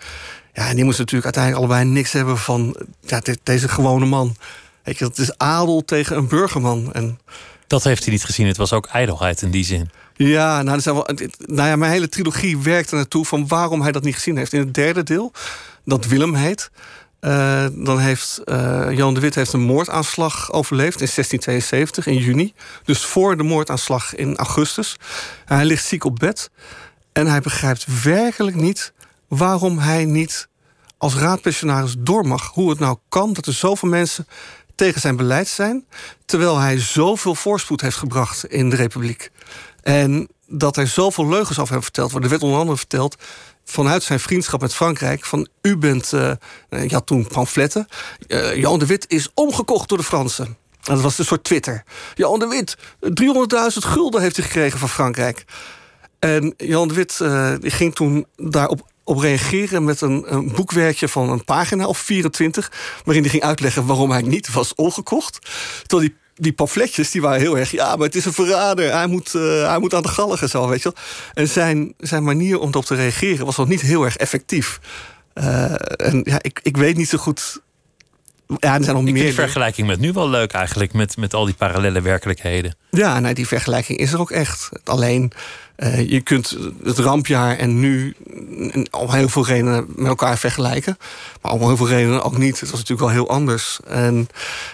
[0.53, 4.36] Ja, en die moesten natuurlijk uiteindelijk allebei niks hebben van ja, deze gewone man.
[4.84, 6.93] Weet je, dat is adel tegen een burgerman.
[6.93, 7.20] En,
[7.67, 8.47] dat heeft hij niet gezien.
[8.47, 9.89] Het was ook ijdelheid in die zin.
[10.13, 11.07] Ja, nou, wel,
[11.45, 14.53] nou ja, mijn hele trilogie werkt er naartoe van waarom hij dat niet gezien heeft.
[14.53, 15.32] In het derde deel,
[15.86, 16.72] dat Willem heet,
[17.22, 22.53] uh, dan heeft uh, Johan de Wit heeft een moordaanslag overleefd in 1672, in juni.
[22.84, 24.95] Dus voor de moordaanslag in augustus.
[25.45, 26.49] hij ligt ziek op bed.
[27.11, 28.93] En hij begrijpt werkelijk niet
[29.28, 30.47] waarom hij niet
[30.97, 32.51] als raadpensionaris door mag.
[32.53, 34.28] Hoe het nou kan dat er zoveel mensen
[34.76, 35.86] tegen zijn beleid zijn.
[36.26, 39.32] Terwijl hij zoveel voorspoed heeft gebracht in de Republiek.
[39.82, 42.30] En dat er zoveel leugens over hem verteld worden.
[42.30, 43.15] Er werd onder andere verteld
[43.70, 45.26] vanuit zijn vriendschap met Frankrijk...
[45.26, 46.32] van u bent, uh,
[46.70, 47.88] je had toen pamfletten...
[48.28, 50.45] Uh, Jan de Wit is omgekocht door de Fransen.
[50.45, 51.84] En dat was een soort Twitter.
[52.15, 55.45] Jan de Wit, 300.000 gulden heeft hij gekregen van Frankrijk.
[56.20, 57.20] En Jan de Wit
[57.61, 62.72] ging toen daarop op reageren met een, een, boekwerkje van een pagina of 24...
[63.03, 65.39] waarin hij ging uitleggen waarom hij niet was omgekocht.
[65.86, 67.72] Terwijl die die pamfletjes die waren heel erg...
[67.72, 70.68] ja, maar het is een verrader, hij moet, uh, hij moet aan de galgen zo,
[70.68, 71.04] weet je wel.
[71.34, 74.80] En zijn, zijn manier om erop te reageren was nog niet heel erg effectief.
[75.34, 77.62] Uh, en ja, ik, ik weet niet zo goed...
[78.58, 79.24] Ja, er zijn nog ik meer.
[79.24, 82.76] vind de vergelijking met nu wel leuk eigenlijk, met, met al die parallele werkelijkheden.
[82.89, 84.70] Ja, nee, die vergelijking is er ook echt.
[84.84, 85.32] Alleen,
[85.78, 88.16] uh, je kunt het rampjaar en nu
[88.91, 90.97] om heel veel redenen met elkaar vergelijken.
[91.41, 92.60] Maar om heel veel redenen ook niet.
[92.60, 93.80] Het was natuurlijk wel heel anders.
[93.88, 94.28] En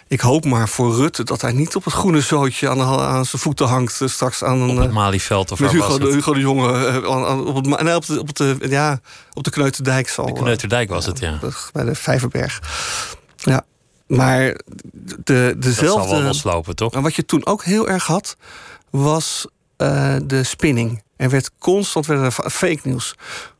[0.07, 3.25] ik hoop maar voor Rutte dat hij niet op het groene zootje aan, de, aan
[3.25, 4.01] zijn voeten hangt.
[4.01, 6.13] uh, Straks aan een, Op het Malieveld of met waar Hugo, was de, het?
[6.13, 7.01] Hugo de Jonge.
[7.01, 8.99] uh, op, het, nee, op, de, op, de, ja,
[9.33, 10.25] op de Kneuterdijk zal.
[10.25, 11.39] De Kneuterdijk was het, ja.
[11.73, 12.61] Bij de Vijverberg.
[13.45, 13.65] Ja,
[14.07, 14.55] maar de,
[15.23, 16.21] Dat zal wel dezelfde...
[16.21, 16.93] loslopen, toch?
[16.93, 18.35] En wat je toen ook heel erg had,
[18.89, 21.03] was eh, de spinning.
[21.17, 23.15] Er werd constant werden er fa- fake nieuws.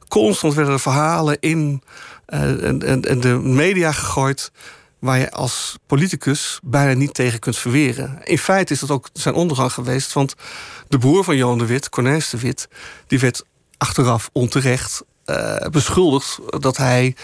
[0.08, 1.82] Constant werden er verhalen in
[2.26, 4.52] eh, en, en, en de media gegooid.
[5.00, 8.20] waar je als politicus bijna niet tegen kunt verweren.
[8.24, 10.14] In feite is dat ook zijn ondergang geweest.
[10.14, 10.36] Want
[10.88, 12.68] de broer van Johan de Wit, Cornelis de Wit.
[13.08, 13.44] die werd
[13.78, 17.16] achteraf onterecht eh, beschuldigd dat hij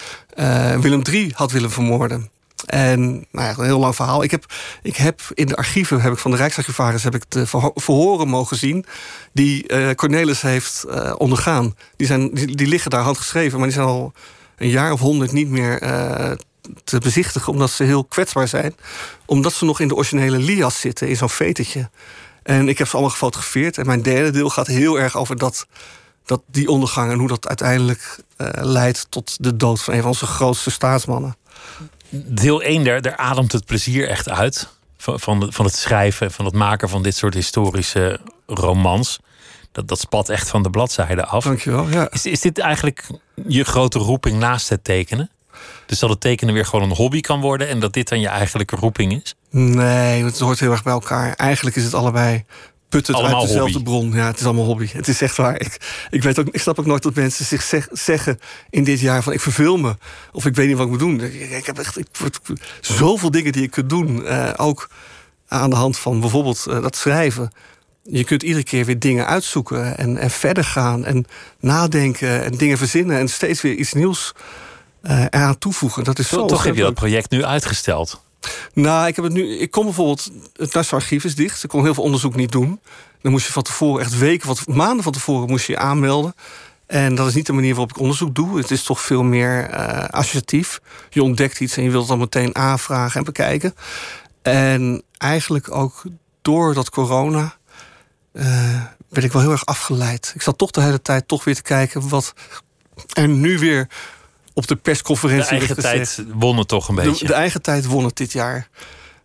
[0.79, 2.29] Willem III had willen vermoorden.
[2.65, 4.23] En nou ja, een heel lang verhaal.
[4.23, 4.45] Ik heb,
[4.81, 8.27] ik heb in de archieven heb ik van de Rijksarchivaris heb ik de verho- verhoren
[8.27, 8.85] mogen zien
[9.33, 11.75] die eh, Cornelis heeft eh, ondergaan.
[11.95, 14.13] Die, zijn, die, liggen daar handgeschreven, maar die zijn al
[14.57, 16.31] een jaar of honderd niet meer eh,
[16.83, 18.75] te bezichtigen, omdat ze heel kwetsbaar zijn.
[19.25, 21.89] Omdat ze nog in de originele lias zitten, in zo'n vetetje.
[22.43, 23.77] En ik heb ze allemaal gefotografeerd.
[23.77, 25.67] En mijn derde deel gaat heel erg over dat,
[26.25, 28.17] dat die ondergang en hoe dat uiteindelijk
[28.61, 31.35] leidt tot de dood van een van onze grootste staatsmannen.
[32.11, 34.67] Deel 1, daar, daar ademt het plezier echt uit.
[34.97, 39.19] Van, van, van het schrijven, van het maken van dit soort historische romans.
[39.71, 41.43] Dat, dat spat echt van de bladzijde af.
[41.43, 41.87] Dankjewel.
[41.89, 42.11] Ja.
[42.11, 43.07] Is, is dit eigenlijk
[43.47, 45.29] je grote roeping naast het tekenen?
[45.85, 48.27] Dus dat het tekenen weer gewoon een hobby kan worden en dat dit dan je
[48.27, 49.35] eigenlijke roeping is?
[49.49, 51.33] Nee, het hoort heel erg bij elkaar.
[51.33, 52.45] Eigenlijk is het allebei
[52.91, 53.89] puttend Allemaal uit dezelfde hobby.
[53.89, 54.11] bron.
[54.13, 54.87] Ja, het is allemaal hobby.
[54.91, 55.59] Het is echt waar.
[55.61, 55.77] Ik,
[56.09, 58.39] ik, weet ook, ik snap ook nooit dat mensen zich zeg- zeggen
[58.69, 59.95] in dit jaar van ik verveel me.
[60.31, 61.21] Of ik weet niet wat ik moet doen.
[61.21, 62.07] Ik, ik heb echt ik,
[62.81, 64.25] zoveel dingen die je kunt doen.
[64.25, 64.89] Eh, ook
[65.47, 67.51] aan de hand van bijvoorbeeld eh, dat schrijven.
[68.03, 71.25] Je kunt iedere keer weer dingen uitzoeken en, en verder gaan en
[71.59, 74.33] nadenken en dingen verzinnen en steeds weer iets nieuws
[75.01, 76.03] eh, eraan toevoegen.
[76.03, 78.21] Dat is zo Toch, heb je dat project nu uitgesteld.
[78.73, 79.57] Nou, ik heb het nu.
[79.57, 80.31] Ik kon bijvoorbeeld.
[80.55, 81.63] Het Nassau Archief is dicht.
[81.63, 82.79] Ik kon heel veel onderzoek niet doen.
[83.21, 86.35] Dan moest je van tevoren, echt weken, van, maanden van tevoren, moest je je aanmelden.
[86.85, 88.57] En dat is niet de manier waarop ik onderzoek doe.
[88.57, 90.81] Het is toch veel meer eh, associatief.
[91.09, 93.75] Je ontdekt iets en je wilt het dan meteen aanvragen en bekijken.
[94.41, 96.03] En eigenlijk ook
[96.41, 97.55] door dat corona
[98.31, 100.31] eh, werd ik wel heel erg afgeleid.
[100.35, 102.33] Ik zat toch de hele tijd toch weer te kijken wat
[103.13, 103.87] er nu weer
[104.53, 106.15] op de De persconferentie eigen werd gezegd.
[106.15, 107.27] tijd won het toch een De, beetje.
[107.27, 108.67] de eigen tijd won het dit jaar.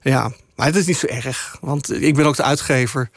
[0.02, 1.56] Ja, maar het is niet zo erg.
[1.60, 3.10] Want ik ben ook de uitgever.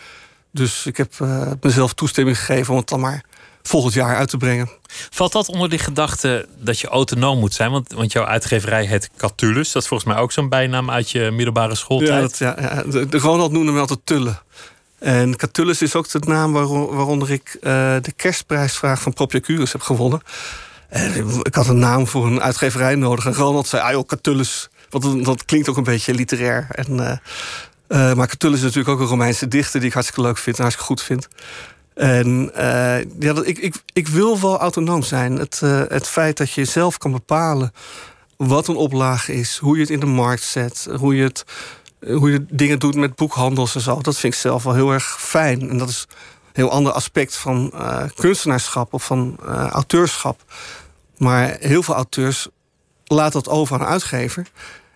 [0.51, 3.23] Dus ik heb eh, mezelf toestemming gegeven om het dan maar
[3.61, 4.69] volgend jaar uit te brengen.
[5.09, 7.71] Valt dat onder die gedachte dat je autonoom moet zijn?
[7.71, 9.71] Want, want jouw uitgeverij heet Catullus.
[9.71, 12.37] Dat is volgens mij ook zo'n bijnaam uit je middelbare schooltijd.
[12.37, 12.83] Ja, ja, ja.
[12.83, 14.35] De, de Ronald noemde me altijd Tulle.
[14.99, 20.21] En Catullus is ook de naam waaronder ik eh, de kerstprijsvraag van Propiacurus heb gewonnen.
[21.41, 23.25] Ik had een naam voor een uitgeverij nodig.
[23.25, 24.69] En Ronald zei, ah Catullus.
[24.89, 26.67] Want dat, klinkt ook een beetje literair.
[26.69, 27.17] En, eh,
[27.87, 29.79] eh, maar Catullus is natuurlijk ook een Romeinse dichter...
[29.79, 31.27] die ik hartstikke leuk vind en hartstikke goed vind.
[31.93, 35.35] En eh, ja, ik, ik, ik wil wel autonoom zijn.
[35.35, 35.59] Het,
[35.89, 37.73] het feit dat je zelf kan bepalen
[38.37, 39.57] wat een oplage is...
[39.57, 41.45] hoe je het in de markt zet, hoe je, het,
[41.99, 44.01] hoe je dingen doet met boekhandels en zo...
[44.01, 45.69] dat vind ik zelf wel heel erg fijn.
[45.69, 46.07] En dat is
[46.53, 50.43] heel ander aspect van eh, kunstenaarschap of van eh, auteurschap.
[51.17, 52.47] Maar heel veel auteurs
[53.05, 54.47] laten dat over aan een uitgever...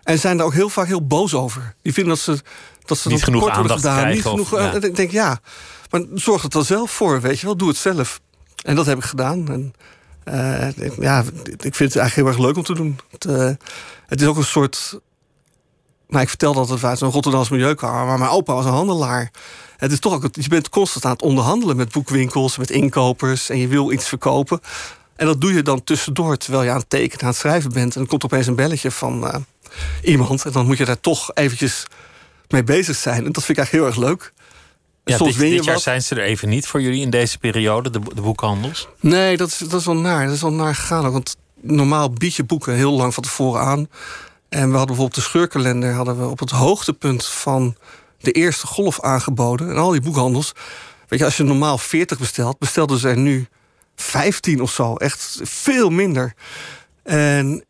[0.04, 1.76] en zijn daar ook heel vaak heel boos over.
[1.82, 2.41] Die vinden dat ze,
[2.86, 3.97] dat ze Niet genoeg aandacht gedaan.
[3.99, 4.82] Krijgen genoeg, eh, ja.
[4.82, 5.39] Ik denk, ja,
[5.89, 7.58] maar zorg er dan zelf voor, weet je wel.
[7.58, 8.20] Doe het zelf.
[8.64, 9.47] En dat heb ik gedaan.
[9.49, 9.74] En,
[10.76, 12.99] ik- ja, ik vind het eigenlijk heel erg leuk om te doen.
[13.12, 13.24] Het,
[14.08, 14.99] het is ook een soort...
[16.08, 18.06] Nou, ik vertelde altijd uit zo'n Rotterdamse milieukamer...
[18.06, 19.32] maar mijn opa was een handelaar.
[19.84, 22.58] Het is toch ook, je bent constant aan het onderhandelen met boekwinkels...
[22.58, 24.62] met inkopers en je wil iets verkopen.
[25.16, 27.94] En dat doe je dan tussendoor terwijl je aan het tekenen, aan het schrijven bent.
[27.94, 29.40] En dan komt opeens een belletje van eh,
[30.04, 30.46] iemand.
[30.46, 31.86] En dan moet je daar toch eventjes
[32.50, 33.26] mee bezig zijn.
[33.26, 34.34] En dat vind ik eigenlijk heel erg leuk.
[35.04, 35.84] Ja, Soms dit, win je dit jaar wat.
[35.84, 38.88] zijn ze er even niet voor jullie in deze periode, de, de boekhandels.
[39.00, 40.26] Nee, dat is, dat is wel naar.
[40.26, 41.12] Dat is wel naar gegaan.
[41.12, 43.88] Want normaal bied je boeken heel lang van tevoren aan.
[44.50, 45.94] En we hadden bijvoorbeeld de scheurkalender...
[45.94, 47.76] hadden we op het hoogtepunt van
[48.24, 49.69] de eerste golf aangeboden.
[49.69, 50.53] En al die boekhandels...
[51.07, 52.59] Weet je, als je normaal 40 bestelt...
[52.59, 53.47] bestelden ze er nu
[53.95, 54.95] 15 of zo.
[54.95, 56.34] Echt veel minder.
[57.03, 57.63] En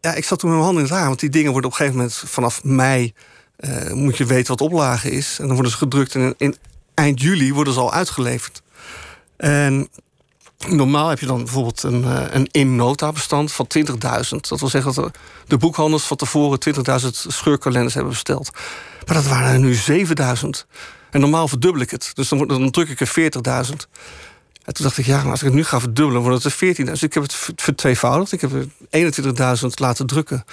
[0.00, 1.06] ja, ik zat toen met mijn handen in het haar.
[1.06, 3.12] Want die dingen worden op een gegeven moment vanaf mei...
[3.56, 5.36] eh, moet je weten wat oplage is.
[5.38, 6.14] En dan worden ze gedrukt.
[6.14, 6.56] En in
[6.94, 8.62] eind juli worden ze al uitgeleverd.
[9.36, 9.88] En
[10.68, 14.48] normaal heb je dan bijvoorbeeld een, eh, een in-nota bestand van 20.000.
[14.48, 18.50] Dat wil zeggen dat de- de boekhandels van tevoren 20.000 scheurkalenders hebben besteld.
[19.06, 20.66] Maar dat waren er nu 7.000.
[21.10, 22.10] En normaal verdubbel ik het.
[22.14, 23.88] Dus dan, dan druk ik er 40.000.
[24.64, 26.86] En toen dacht ik, ja, als ik het nu ga verdubbelen, wordt het er 14.000.
[27.00, 28.32] Dus ik heb het ver- vertweevoudigd.
[28.32, 30.44] Ik heb er 21.000 laten drukken.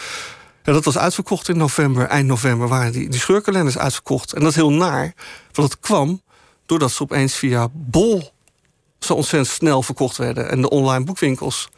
[0.64, 2.08] En dat was uitverkocht in november.
[2.08, 4.34] Eind november waren die, die scheurkalenders uitverkocht.
[4.34, 5.14] En dat is heel naar,
[5.51, 6.22] want het kwam
[6.66, 8.32] doordat ze opeens via Bol
[9.04, 10.49] zo ontzettend snel verkocht werden.
[10.49, 11.70] En de online boekwinkels.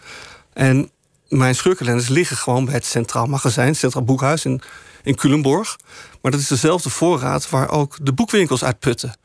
[0.53, 0.89] En
[1.27, 4.61] mijn scheurkalenders liggen gewoon bij het Centraal Magazijn, het Centraal Boekhuis in,
[5.03, 5.77] in Culemborg.
[6.21, 9.15] Maar dat is dezelfde voorraad waar ook de boekwinkels uit putten.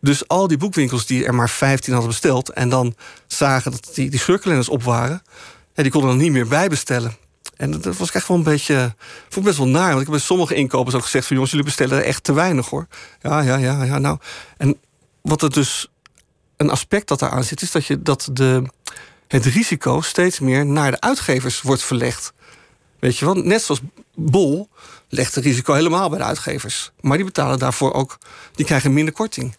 [0.00, 2.50] Dus al die boekwinkels die er maar 15 hadden besteld...
[2.50, 2.94] en dan
[3.26, 5.22] zagen dat die, die op waren...
[5.74, 7.16] Ja, die konden dan niet meer bijbestellen.
[7.56, 8.94] En dat, was echt wel een beetje...
[9.22, 9.88] vond ik best wel naar.
[9.88, 11.26] Want ik heb bij sommige inkopers ook gezegd...
[11.26, 12.86] van jongens, jullie bestellen echt te weinig, hoor.
[13.20, 14.18] Ja, ja, ja, ja, nou...
[14.56, 14.78] En
[15.22, 15.88] wat er dus
[16.60, 17.62] een aspect dat daaraan zit...
[17.62, 18.62] is dat, je, dat de,
[19.28, 22.32] het risico steeds meer naar de uitgevers wordt verlegd.
[22.98, 23.80] Weet je wel, net zoals
[24.14, 24.68] Bol
[25.08, 26.92] legt het risico helemaal bij de uitgevers.
[27.00, 28.18] Maar die betalen daarvoor ook,
[28.52, 29.56] die krijgen minder korting.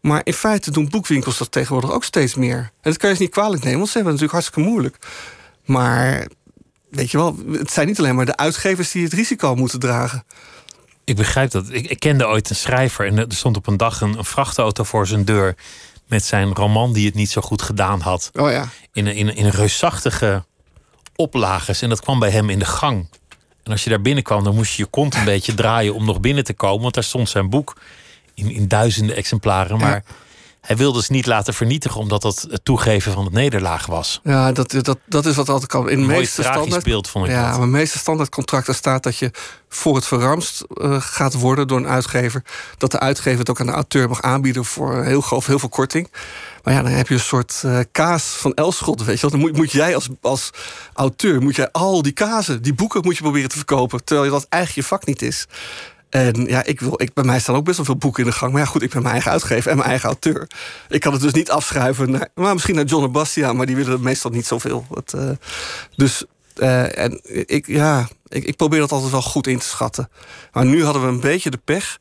[0.00, 2.58] Maar in feite doen boekwinkels dat tegenwoordig ook steeds meer.
[2.58, 4.96] En dat kan je ze niet kwalijk nemen, want ze hebben het natuurlijk hartstikke moeilijk.
[5.64, 6.26] Maar
[6.90, 10.24] weet je wel, het zijn niet alleen maar de uitgevers die het risico moeten dragen.
[11.04, 11.64] Ik begrijp dat.
[11.70, 15.24] Ik, kende ooit een schrijver en er stond op een dag een vrachtauto voor zijn
[15.24, 15.54] deur.
[16.08, 18.30] Met zijn roman die het niet zo goed gedaan had.
[18.34, 18.68] Oh ja.
[18.92, 20.44] In een, in, in reusachtige
[21.16, 21.82] oplages.
[21.82, 23.08] En dat kwam bij hem in de gang.
[23.62, 26.20] En als je daar binnenkwam, dan moest je je kont een beetje draaien om nog
[26.20, 26.82] binnen te komen.
[26.82, 27.76] Want daar stond zijn boek
[28.34, 29.78] in, in duizenden exemplaren.
[29.78, 30.04] Maar
[30.68, 34.20] hij wilde ze niet laten vernietigen, omdat dat het toegeven van het nederlaag was.
[34.22, 35.90] Ja, dat, dat, dat is wat altijd kan.
[35.90, 37.58] In de mooi meeste standaard, beeld vond ik ja, dat.
[37.58, 39.30] maar meeste standaardcontracten staat dat je
[39.68, 42.42] voor het verramst eh, gaat worden door een uitgever.
[42.78, 45.68] Dat de uitgever het ook aan de auteur mag aanbieden voor heel, grof, heel veel
[45.68, 46.10] korting.
[46.62, 49.30] Maar ja, dan heb je een soort eh, kaas van Elschot, weet je wel.
[49.30, 50.50] Dan moet, moet jij als, als
[50.92, 54.04] auteur, moet jij al die kazen, die boeken moet je proberen te verkopen.
[54.04, 55.46] Terwijl dat eigenlijk je vak niet is.
[56.10, 58.36] En ja, ik wil, ik, bij mij staan ook best wel veel boeken in de
[58.36, 58.52] gang.
[58.52, 60.50] Maar ja, goed, ik ben mijn eigen uitgever en mijn eigen auteur.
[60.88, 64.00] Ik kan het dus niet afschuiven maar misschien naar John en Bastiaan, maar die willen
[64.00, 64.86] meestal niet zoveel.
[64.94, 65.30] Het, eh,
[65.96, 70.10] dus eh, en ik, ja, ik, ik probeer dat altijd wel goed in te schatten.
[70.52, 71.98] Maar nu hadden we een beetje de pech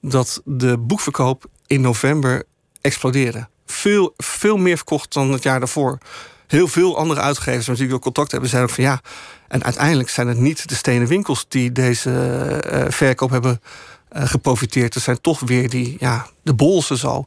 [0.00, 2.44] dat de boekverkoop in november
[2.80, 3.48] explodeerde.
[3.66, 5.98] Veel, veel meer verkocht dan het jaar daarvoor.
[6.46, 9.00] Heel veel andere uitgevers met wie ik ook contact hebben, zeiden ook van ja.
[9.48, 13.60] En uiteindelijk zijn het niet de stenen winkels die deze eh, verkoop hebben
[14.08, 14.94] eh, geprofiteerd.
[14.94, 17.24] Het zijn toch weer die, ja, de bolsen zo.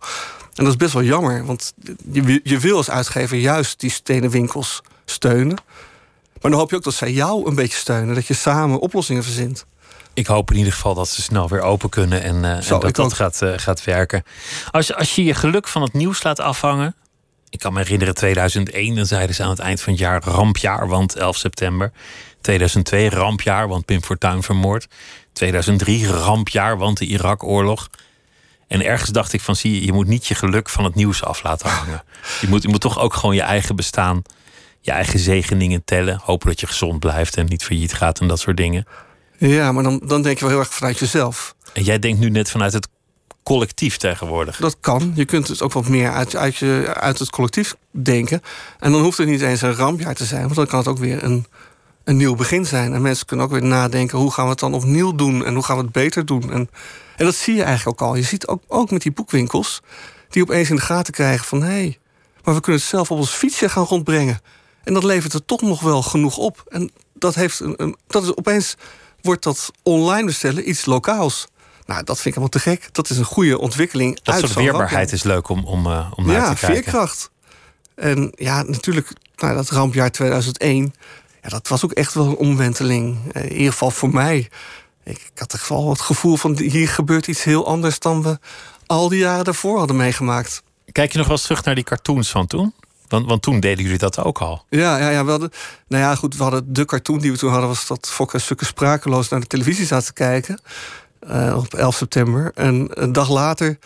[0.54, 1.74] En dat is best wel jammer, want
[2.12, 5.58] je, je wil als uitgever juist die stenen winkels steunen.
[6.42, 8.16] Maar dan hoop je ook dat zij jou een beetje steunen.
[8.16, 9.66] Dat je samen oplossingen verzint.
[10.14, 12.82] Ik hoop in ieder geval dat ze snel weer open kunnen en, eh, en dat
[12.82, 13.14] dat ook.
[13.14, 14.24] gaat, gaat werken.
[14.72, 16.96] Als, als je je geluk van het nieuws laat afhangen.
[17.50, 20.88] Ik kan me herinneren 2001, dan zeiden ze aan het eind van het jaar rampjaar,
[20.88, 21.92] want 11 september.
[22.42, 24.88] 2002 rampjaar, want Pim Fortuyn vermoord.
[25.34, 27.90] 2003 rampjaar, want de Irak-oorlog.
[28.68, 31.24] En ergens dacht ik van, zie je, je moet niet je geluk van het nieuws
[31.24, 32.04] af laten hangen.
[32.42, 34.22] Je moet, je moet toch ook gewoon je eigen bestaan,
[34.82, 36.20] je eigen zegeningen tellen.
[36.24, 38.86] Hopen dat je gezond blijft en niet failliet gaat en dat soort dingen.
[39.38, 41.56] Ja, maar dan, dan denk je wel heel erg vanuit jezelf.
[41.74, 42.88] En jij denkt nu net vanuit het
[43.48, 44.58] collectief tegenwoordig.
[44.58, 45.12] Dat kan.
[45.16, 48.42] Je kunt dus ook wat meer uit, uit, je, uit het collectief denken.
[48.80, 50.42] En dan hoeft het niet eens een rampjaar te zijn.
[50.42, 51.46] Want dan kan het ook weer een,
[52.04, 52.94] een nieuw begin zijn.
[52.94, 54.18] En mensen kunnen ook weer nadenken...
[54.18, 55.46] hoe gaan we het dan opnieuw doen?
[55.46, 56.52] En hoe gaan we het beter doen?
[56.52, 56.70] En,
[57.16, 58.16] en dat zie je eigenlijk ook al.
[58.16, 59.82] Je ziet ook, ook met die boekwinkels...
[60.30, 61.62] die opeens in de gaten krijgen van...
[61.62, 61.98] hé, hey,
[62.44, 64.40] maar we kunnen het zelf op ons fietsje gaan rondbrengen.
[64.84, 66.64] En dat levert er toch nog wel genoeg op.
[66.70, 68.76] En dat, heeft een, een, dat is opeens
[69.22, 71.48] wordt dat online bestellen iets lokaals.
[71.88, 72.90] Nou, dat vind ik helemaal te gek.
[72.92, 74.16] Dat is een goede ontwikkeling.
[74.16, 76.84] Dat uit soort weerbaarheid is leuk om, om, uh, om naar ja, te kijken.
[76.84, 77.32] veerkracht.
[77.96, 80.94] En ja, natuurlijk, nou, dat rampjaar 2001...
[81.42, 83.18] Ja, dat was ook echt wel een omwenteling.
[83.34, 84.50] Uh, in ieder geval voor mij.
[85.04, 86.60] Ik, ik had toch wel het gevoel van...
[86.60, 88.40] hier gebeurt iets heel anders dan we
[88.86, 90.64] al die jaren daarvoor hadden meegemaakt.
[90.92, 92.74] Kijk je nog wel eens terug naar die cartoons van toen?
[93.08, 94.66] Want, want toen deden jullie dat ook al.
[94.70, 95.52] Ja, ja, ja we hadden,
[95.88, 97.68] nou ja, goed, we hadden de cartoon die we toen hadden...
[97.68, 100.60] was dat Fokker stukken sprakeloos naar de televisie zaten te kijken.
[101.30, 102.52] Uh, op 11 september.
[102.56, 103.78] En een dag later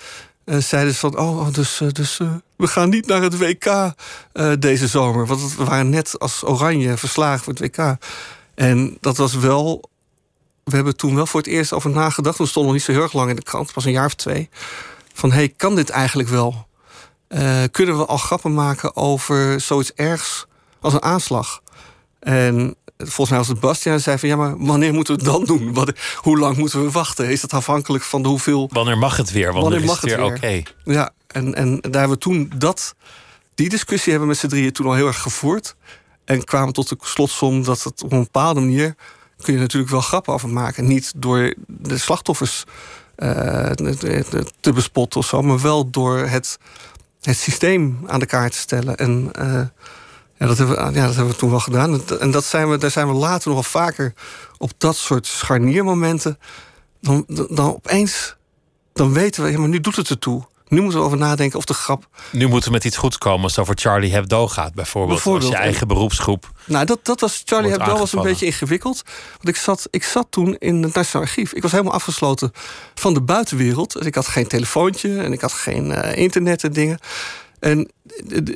[0.46, 1.18] uh, zeiden ze van...
[1.18, 2.18] oh, dus, dus
[2.56, 3.94] we gaan niet naar het WK
[4.60, 5.28] deze zomer.
[5.28, 7.96] Want we waren net als Oranje verslagen voor het WK.
[8.56, 9.90] En dat was wel...
[10.64, 12.38] We hebben toen wel voor het eerst over nagedacht.
[12.38, 13.74] We stonden nog niet zo heel erg lang in de krant.
[13.74, 14.50] pas een jaar of twee.
[15.14, 16.70] Van, hey, kan dit eigenlijk wel?
[17.72, 20.46] kunnen we al grappen maken over zoiets ergs
[20.80, 21.62] als een aanslag?
[22.20, 25.46] En volgens mij was het Bastiaan zei van ja, maar wanneer moeten we het dan
[25.46, 25.74] doen?
[25.74, 27.30] Wat, hoe lang moeten we wachten?
[27.30, 28.70] Is dat afhankelijk van de hoeveel.
[28.74, 29.54] Wanneer mag het weer?
[29.54, 30.24] Wanneer, wanneer mag het weer?
[30.24, 30.62] Oké.
[30.84, 32.96] Ja, en, en daar hebben we toen dat,
[33.56, 35.76] die discussie hebben we met z'n drieën toen al heel erg gevoerd.
[36.26, 38.96] En kwamen tot de slotsom dat het op een bepaalde manier
[39.42, 40.88] kun je natuurlijk wel grappen over maken.
[40.88, 42.64] Niet door de slachtoffers
[43.18, 43.70] uh,
[44.60, 46.58] te bespotten of zo, maar wel door het,
[47.22, 48.96] het systeem aan de kaart te stellen.
[48.98, 49.62] En uh,
[50.42, 52.02] ja, dat hebben, we, ja, dat hebben we toen wel gedaan.
[52.20, 54.14] En dat zijn we, daar zijn we later nog wel vaker
[54.58, 56.40] op dat soort scharniermomenten.
[57.02, 58.36] Dan, dan opeens,
[58.94, 60.44] dan weten we, ja, maar nu doet het ertoe.
[60.68, 62.08] Nu moeten we over nadenken of de grap.
[62.32, 65.14] Nu moeten we met iets goeds komen als het over Charlie Hebdo gaat, bijvoorbeeld.
[65.14, 65.50] bijvoorbeeld.
[65.50, 66.52] Als je eigen beroepsgroep.
[66.66, 69.02] Nou, dat, dat was Charlie Hebdo was een beetje ingewikkeld.
[69.32, 71.54] Want ik zat, ik zat toen in het Nationaal Archief.
[71.54, 72.52] Ik was helemaal afgesloten
[72.96, 73.94] van de buitenwereld.
[73.94, 77.00] Dus ik had geen telefoontje en ik had geen uh, internet en dingen.
[77.62, 77.92] En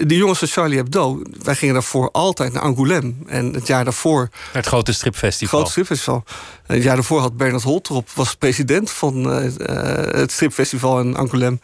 [0.07, 3.27] de, jongens van Charlie Hebdo, wij gingen daarvoor altijd naar Angoulême.
[3.27, 4.29] En het jaar daarvoor...
[4.51, 5.59] Het grote stripfestival.
[5.59, 6.23] Grote stripfestival.
[6.65, 9.51] het jaar daarvoor had Bernard Holtrop, was president van uh,
[10.11, 11.59] het stripfestival in Angoulême.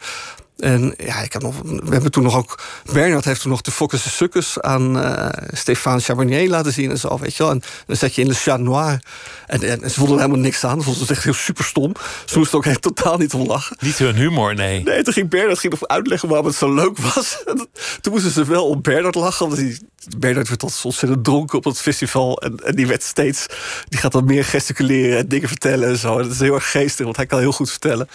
[0.56, 2.60] En ja, ik had nog, we hebben toen nog ook.
[2.92, 7.18] Bernard heeft toen nog de Focus Sukkers aan uh, Stéphane Charbonnier laten zien en zo,
[7.18, 7.52] weet je wel.
[7.52, 9.02] En dan zat je in de Chat Noir.
[9.46, 10.78] En, en, ze voelden helemaal niks aan.
[10.78, 11.92] Ze vonden het echt heel super stom.
[12.24, 13.76] Ze moesten ook echt totaal niet om lachen.
[13.80, 14.82] Niet hun humor, nee.
[14.82, 17.42] Nee, toen ging Bernard ging nog uitleggen waarom het zo leuk was.
[18.00, 19.46] toen moesten ze wel om Bernard lachen.
[19.46, 22.40] Want die, Bernard werd tot ontzettend dronken op het festival.
[22.40, 23.46] En, en, die werd steeds.
[23.88, 26.16] Die gaat dan meer gesticuleren en dingen vertellen en zo.
[26.16, 28.08] En dat is heel erg geestig, want hij kan heel goed vertellen.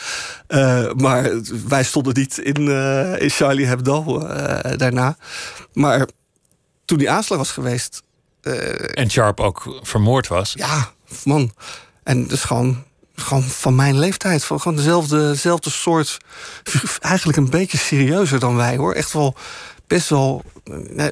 [0.48, 1.32] Uh, maar
[1.68, 5.18] wij stonden niet in, uh, in Charlie Hebdo uh, daarna.
[5.74, 6.08] Maar
[6.86, 8.04] toen die aanslag was geweest.
[8.42, 10.54] Uh, en Sharp ook vermoord was.
[10.58, 10.92] Ja,
[11.24, 11.54] man.
[12.04, 12.84] En dus gewoon,
[13.16, 14.44] gewoon van mijn leeftijd.
[14.44, 16.18] Van gewoon dezelfde, dezelfde soort.
[17.00, 18.94] Eigenlijk een beetje serieuzer dan wij hoor.
[18.94, 19.36] Echt wel
[19.88, 20.44] best wel.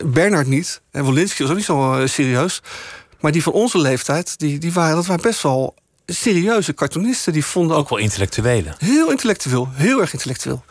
[0.06, 0.82] Bernard niet.
[0.92, 2.62] En Wolinski was ook niet zo serieus.
[3.20, 7.34] Maar die van onze leeftijd, die, die waren, dat waren best wel serieuze cartoonisten.
[7.34, 8.76] Die vonden ook, ook wel intellectuelen.
[8.78, 10.64] Heel intellectueel, heel erg intellectueel.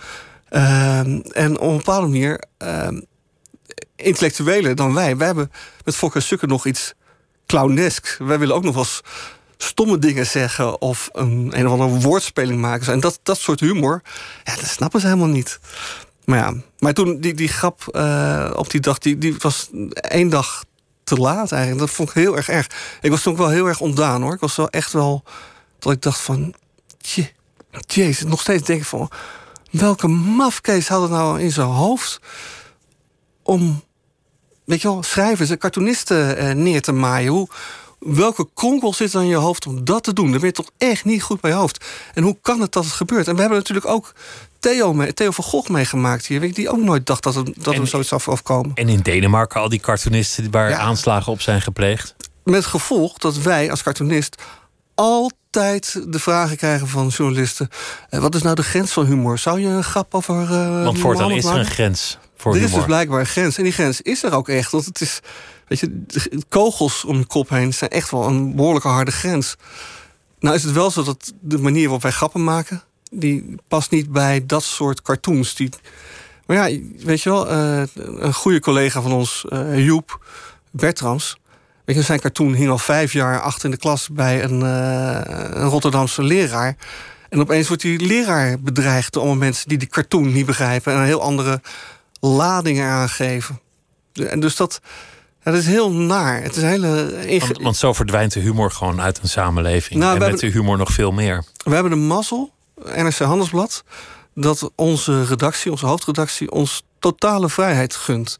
[0.54, 2.88] Ehm, en op een bepaalde manier uh,
[3.96, 5.16] intellectueler dan wij.
[5.16, 5.52] Wij hebben
[5.84, 6.94] met Fokker Sukker nog iets
[7.46, 8.16] clownesk.
[8.18, 8.86] Wij willen ook nog wel
[9.56, 12.92] stomme dingen zeggen of een, een of andere woordspeling maken.
[12.92, 14.02] En dat, dat soort humor,
[14.44, 15.58] ja, dat snappen ze helemaal niet.
[16.24, 20.28] Maar ja, maar toen die, die grap uh, op die dag, die, die was één
[20.28, 20.64] dag
[21.04, 21.80] te laat eigenlijk.
[21.80, 22.66] Dat vond ik heel erg erg.
[23.00, 24.34] Ik was toen ook wel heel erg ontdaan hoor.
[24.34, 25.24] Ik was wel echt wel
[25.78, 26.54] dat ik dacht van,
[27.86, 29.10] jezus, nog steeds denk ik van
[29.80, 32.20] welke mafkees had het nou in zijn hoofd
[33.42, 33.82] om,
[34.64, 37.32] weet je wel, schrijvers en cartoonisten eh, neer te maaien?
[37.32, 37.48] Hoe,
[37.98, 40.30] welke kronkel zit er in je hoofd om dat te doen?
[40.30, 41.84] Ben je toch echt niet goed bij je hoofd.
[42.14, 43.28] En hoe kan het dat het gebeurt?
[43.28, 44.12] En we hebben natuurlijk ook
[44.58, 46.54] Theo, Theo van Gogh meegemaakt hier.
[46.54, 48.70] Die ook nooit dacht dat, het, dat hem zoiets af afkomen.
[48.74, 52.14] En in Denemarken al die cartoonisten waar aanslagen op zijn gepleegd.
[52.44, 54.42] Met gevolg dat wij als cartoonist
[54.94, 57.68] altijd de vragen krijgen van journalisten:
[58.08, 59.38] eh, wat is nou de grens van humor?
[59.38, 60.42] Zou je een grap over.
[60.42, 62.72] Uh, Want voortaan is er een grens voor er humor.
[62.72, 63.56] Er is dus blijkbaar een grens.
[63.58, 64.70] En die grens is er ook echt.
[64.70, 65.20] Want het is.
[65.68, 66.02] Weet je,
[66.48, 69.56] kogels om je kop heen zijn echt wel een behoorlijke harde grens.
[70.38, 74.12] Nou is het wel zo dat de manier waarop wij grappen maken, die past niet
[74.12, 75.54] bij dat soort cartoons.
[75.54, 75.70] Die,
[76.46, 79.44] maar ja, weet je wel, uh, een goede collega van ons,
[79.74, 80.24] Joep
[80.70, 81.36] Bertrams,
[81.84, 85.20] Weet je, zijn cartoon hing al vijf jaar achter in de klas bij een, uh,
[85.60, 86.76] een Rotterdamse leraar.
[87.28, 90.98] En opeens wordt die leraar bedreigd door allemaal mensen die die cartoon niet begrijpen en
[90.98, 91.60] een heel andere
[92.20, 93.60] ladingen aangeven.
[94.12, 94.80] En dus dat,
[95.42, 96.42] dat is heel naar.
[96.42, 100.00] Het is hele want, want, zo verdwijnt de humor gewoon uit een samenleving.
[100.00, 101.44] Nou, en met de humor nog veel meer.
[101.64, 102.52] We hebben de mazzel,
[102.96, 103.84] NRC Handelsblad,
[104.34, 108.36] dat onze redactie, onze hoofdredactie, ons totale vrijheid gunt.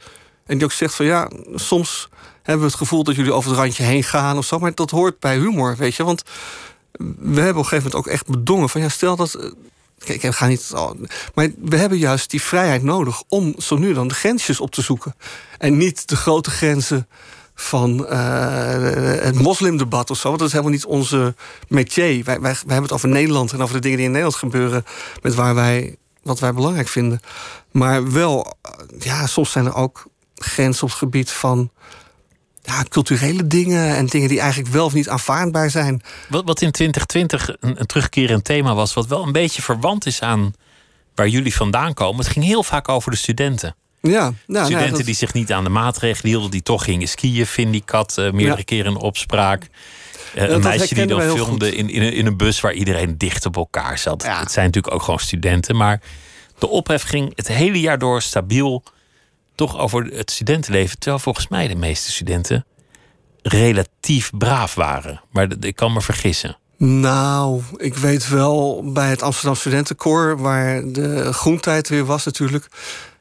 [0.46, 2.08] En die ook zegt van ja, soms
[2.44, 4.58] hebben we het gevoel dat jullie over het randje heen gaan of zo.
[4.58, 6.04] Maar dat hoort bij humor, weet je.
[6.04, 6.22] Want
[7.18, 9.34] we hebben op een gegeven moment ook echt bedongen van ja, stel dat.
[9.34, 9.50] Eh,
[9.98, 10.72] kijk, ik ga niet.
[11.34, 14.82] Maar we hebben juist die vrijheid nodig om zo nu dan de grensjes op te
[14.82, 15.14] zoeken.
[15.58, 17.08] En niet de grote grenzen
[17.54, 20.28] van uh, het moslimdebat of zo.
[20.28, 21.34] Want dat is helemaal niet onze
[21.68, 22.24] métier.
[22.24, 24.84] Wij, wij, hebben het over Nederland en over de dingen die in Nederland gebeuren.
[25.22, 27.20] Met waar wij, wat wij belangrijk vinden.
[27.70, 28.56] Maar wel,
[28.98, 31.70] ja, soms zijn er ook grenzen op het gebied van
[32.66, 36.02] ja, culturele dingen en dingen die eigenlijk wel of niet aanvaardbaar zijn.
[36.28, 40.22] Wat, wat in 2020 een, een terugkerend thema was, wat wel een beetje verwant is
[40.22, 40.52] aan
[41.14, 42.24] waar jullie vandaan komen.
[42.24, 43.76] Het ging heel vaak over de studenten.
[44.00, 47.08] Ja, nou, studenten nou, dat- die zich niet aan de maatregelen hielden, die toch gingen
[47.08, 48.62] skiën, Vindicat, eh meerdere Ja.
[48.64, 49.66] keren in opspraak.
[50.34, 53.18] Eh, dat een meisje die dan filmde in, in, een, in een bus waar iedereen
[53.18, 54.22] dicht op elkaar zat.
[54.22, 54.40] Ja.
[54.40, 56.00] Het zijn natuurlijk ook gewoon studenten, maar
[56.58, 58.82] de ophef ging het hele jaar door stabiel
[59.54, 60.98] toch over het studentenleven.
[60.98, 62.64] Terwijl volgens mij de meeste studenten
[63.42, 65.20] relatief braaf waren.
[65.30, 66.56] Maar ik kan me vergissen.
[66.76, 72.66] Nou, ik weet wel bij het Amsterdam Studentenkoor, waar de groentijd weer was natuurlijk.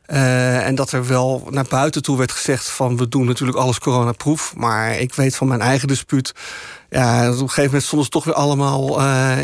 [0.05, 3.79] eh, en dat er wel naar buiten toe werd gezegd van we doen natuurlijk alles
[3.79, 4.53] coronaproof.
[4.55, 6.33] Maar ik weet van mijn eigen dispuut.
[6.93, 9.37] Ja, op een gegeven moment stonden ze toch weer allemaal eh,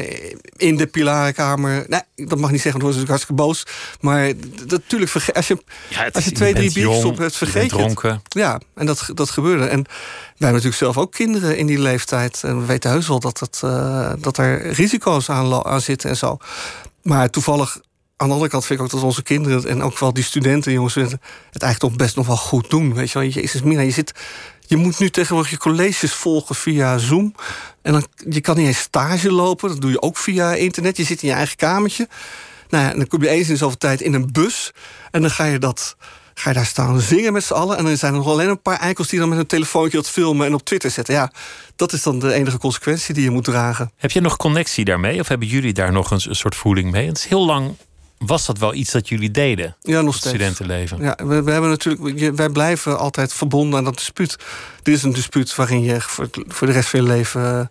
[0.55, 1.85] in de pilarenkamer.
[1.87, 3.63] Nee, dat mag niet zeggen, want dan worden ze natuurlijk hartstikke boos.
[4.01, 4.33] Maar
[4.67, 8.19] natuurlijk, als je, Ja, als je twee, drie biertjes op hebt, vergeet je het.
[8.29, 9.63] Ja, en dat, dat gebeurde.
[9.63, 12.43] En wij hebben natuurlijk zelf ook kinderen in die leeftijd.
[12.43, 16.17] En we weten heus wel dat, het, eh, dat er risico's aan, aan zitten en
[16.17, 16.37] zo.
[17.01, 17.79] Maar toevallig,
[18.21, 19.67] aan de andere kant vind ik ook dat onze kinderen...
[19.67, 21.17] en ook wel die studenten, jongens, het
[21.51, 22.93] eigenlijk toch best nog wel goed doen.
[22.93, 24.13] Weet je wel, Jezus Mina, je zit...
[24.65, 27.35] Je moet nu tegenwoordig je colleges volgen via Zoom.
[27.81, 29.69] En dan, je kan niet eens stage lopen.
[29.69, 30.97] Dat doe je ook via internet.
[30.97, 32.07] Je zit in je eigen kamertje.
[32.69, 34.71] Nou ja, en dan kom je eens in zoveel tijd in een bus.
[35.11, 35.95] En dan ga je dat
[36.33, 37.77] ga je daar staan zingen met z'n allen.
[37.77, 40.09] En dan zijn er nog alleen een paar eikels die dan met een telefoontje dat
[40.09, 41.13] filmen en op Twitter zetten.
[41.13, 41.31] Ja,
[41.75, 43.91] dat is dan de enige consequentie die je moet dragen.
[43.97, 45.19] Heb je nog connectie daarmee?
[45.19, 47.07] Of hebben jullie daar nog een, een soort voeling mee?
[47.07, 47.75] Het is heel lang
[48.19, 49.75] was dat wel iets dat jullie deden?
[49.81, 50.35] Ja, nog steeds.
[50.35, 51.01] studentenleven.
[51.01, 54.37] Ja, we, we hebben natuurlijk, wij blijven altijd verbonden aan dat dispuut.
[54.83, 57.65] Dit is een dispuut waarin je voor, de rest van je leven eh,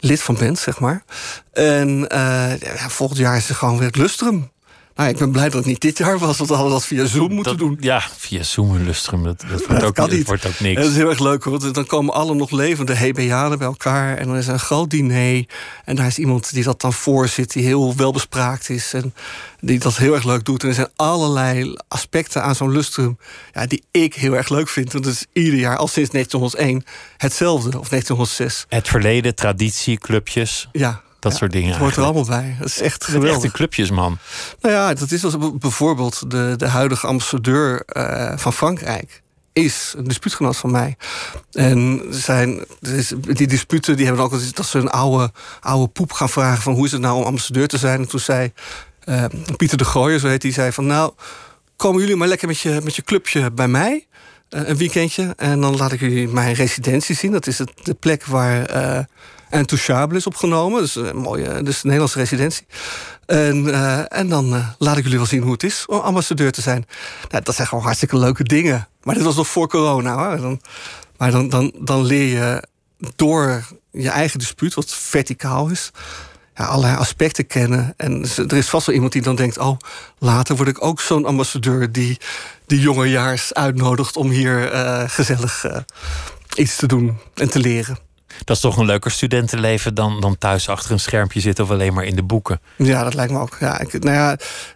[0.00, 1.04] lid van bent, zeg maar.
[1.52, 4.50] En eh, ja, volgend jaar is er gewoon weer het lustrum.
[4.94, 7.04] Nou, ik ben blij dat het niet dit jaar was, want we hadden dat via
[7.04, 7.76] Zoom moeten Dat- doen.
[7.80, 9.22] Ja, via Zoom en Lustrum.
[9.24, 10.26] Dat, dat, wordt, dat ook, kan niet.
[10.26, 10.88] wordt ook En dat niks.
[10.88, 14.16] is heel erg leuk want Dan komen alle nog levende HBA'en bij elkaar.
[14.16, 15.44] En dan is er een groot diner.
[15.84, 18.92] En daar is iemand die dat dan voorzit, die heel welbespraakt is.
[18.92, 19.14] En
[19.60, 20.62] die dat heel erg leuk doet.
[20.62, 23.18] En er zijn allerlei aspecten aan zo'n lustrum
[23.52, 24.92] ja, die ik heel erg leuk vind.
[24.92, 26.84] Want het is ieder jaar, al sinds 1901,
[27.16, 27.78] hetzelfde.
[27.78, 28.64] Of 1906.
[28.68, 31.02] Het verleden, traditie, clubjes, Ja.
[31.24, 31.68] Dat ja, soort dingen.
[31.70, 32.56] Het hoort er allemaal bij.
[32.58, 33.52] Dat is echt geweldig.
[33.52, 34.18] clubjes, man.
[34.60, 39.22] Nou ja, dat is als bijvoorbeeld de, de huidige ambassadeur eh, van Frankrijk.
[39.52, 40.96] Is een dispuutgenoot van mij.
[41.52, 46.12] En zijn, is- die disputen die hebben ook altijd dat ze een oude, oude poep
[46.12, 48.00] gaan vragen: van hoe is het nou om ambassadeur te zijn?
[48.00, 48.52] En toen zei
[49.04, 49.24] eh,
[49.56, 51.12] Pieter de Gooijer, zo heet hij, zei van nou,
[51.76, 54.06] komen jullie maar lekker met je, met je clubje bij mij.
[54.48, 55.32] eh, een weekendje.
[55.36, 57.32] En dan laat ik jullie mijn residentie zien.
[57.32, 58.66] Dat is het, de plek waar
[59.54, 60.80] eh Intouchable is opgenomen.
[60.80, 62.66] Dus een mooie, dus een Nederlandse residentie.
[63.26, 66.52] En, eh, en dan eh, laat ik jullie wel zien hoe het is om ambassadeur
[66.52, 66.86] te zijn.
[67.30, 68.88] Nou, dat zijn gewoon hartstikke leuke dingen.
[69.02, 70.14] Maar dit was nog voor corona.
[70.14, 70.40] Hoor.
[70.40, 70.60] Dan,
[71.16, 72.62] maar dan, dan, dan leer je
[73.16, 75.90] door je eigen dispuut, wat verticaal is,
[76.54, 77.94] ja, allerlei aspecten kennen.
[77.96, 79.78] En er is vast wel iemand die dan denkt: oh,
[80.18, 82.18] later word ik ook zo'n ambassadeur die
[82.66, 85.64] die jongejaars uitnodigt om hier eh, gezellig
[86.54, 87.98] iets te doen en te leren.
[88.44, 91.94] Dat is toch een leuker studentenleven dan, dan thuis achter een schermpje zitten of alleen
[91.94, 92.60] maar in de boeken.
[92.76, 93.56] Ja, dat lijkt me ook.
[93.60, 94.30] Ja, ik, nou ja,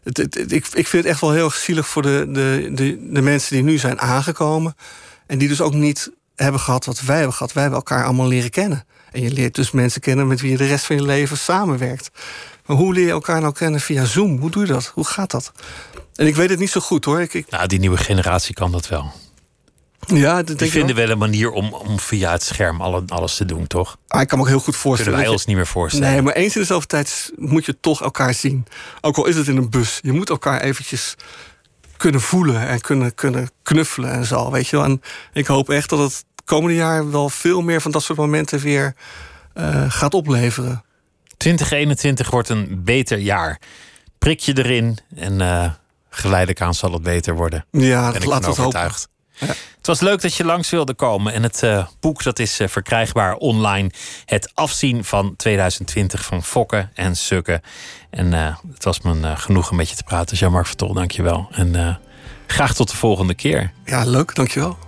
[0.05, 3.09] het, het- het- ik, ik vind het echt wel heel zielig voor de, de, de,
[3.13, 4.77] de mensen die nu zijn aangekomen.
[5.27, 7.53] En die dus ook niet hebben gehad wat wij hebben gehad.
[7.53, 8.85] Wij hebben elkaar allemaal leren kennen.
[9.13, 12.11] En je leert dus mensen kennen met wie je de rest van je leven samenwerkt.
[12.67, 14.39] Maar hoe leer je elkaar nou kennen via Zoom?
[14.39, 14.91] Hoe doe je dat?
[14.95, 15.53] Hoe gaat dat?
[16.15, 17.21] En ik weet het niet zo goed hoor.
[17.21, 19.13] Ik, ik, Nou, die nieuwe generatie kan dat wel.
[20.07, 21.05] Ja, dat denk Die ik vinden wel.
[21.05, 23.97] wel een manier om, om via het scherm alle, alles te doen, toch?
[24.09, 25.13] Ah, ik kan me ook heel goed Kunnen voorstellen.
[25.13, 26.11] wij dat je- ons niet meer voorstellen.
[26.13, 28.67] Nee, maar eens in de zoveel tijd moet je toch elkaar zien.
[29.01, 29.99] Ook al is het in een bus.
[30.03, 31.15] Je moet elkaar eventjes
[31.97, 34.85] kunnen voelen en kunnen, kunnen knuffelen en zo, weet je wel.
[34.85, 38.59] En ik hoop echt dat het komende jaar wel veel meer van dat soort momenten
[38.61, 38.95] weer
[39.55, 40.85] eh, gaat opleveren.
[41.37, 43.61] 2021 wordt een beter jaar.
[44.19, 45.71] Prik je erin en eh,
[46.11, 47.65] geleidelijk aan zal het beter worden.
[47.71, 48.81] Ja, dat ik van we het hopen.
[49.39, 51.33] Het was leuk dat je langs wilde komen.
[51.33, 53.91] En het eh, boek dat is eh, verkrijgbaar online.
[54.25, 57.61] Het afzien van 2020 van Fokken en Sukken.
[58.11, 60.37] En eh, het was me genoeg om met je te praten.
[60.37, 61.49] Jean-Marc Vertol, dank je wel.
[61.51, 61.99] En
[62.47, 63.73] graag tot de volgende keer.
[63.85, 64.79] Ja, leuk, dankjewel.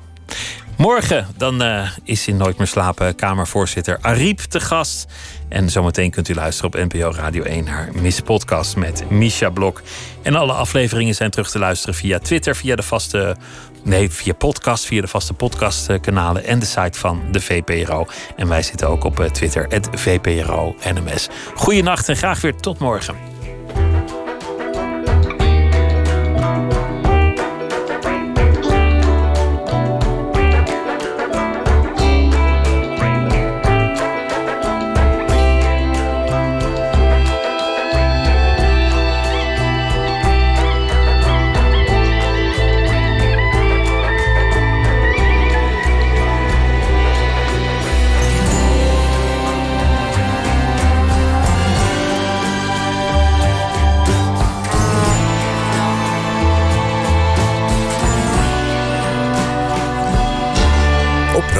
[0.81, 5.07] Morgen dan eh, is in Nooit meer slapen Kamervoorzitter Ariep te gast.
[5.49, 9.83] En zometeen kunt u luisteren op NPO Radio 1 naar Miss Podcast met Misha Blok.
[10.23, 13.37] En alle afleveringen zijn terug te luisteren via Twitter, via de vaste.
[13.83, 18.07] Nee, via podcast, via de vaste podcastkanalen en de site van de VPRO.
[18.37, 21.28] En wij zitten ook op eh, Twitter, het VPRO NMS.
[21.55, 23.30] Goeienacht en graag weer tot morgen.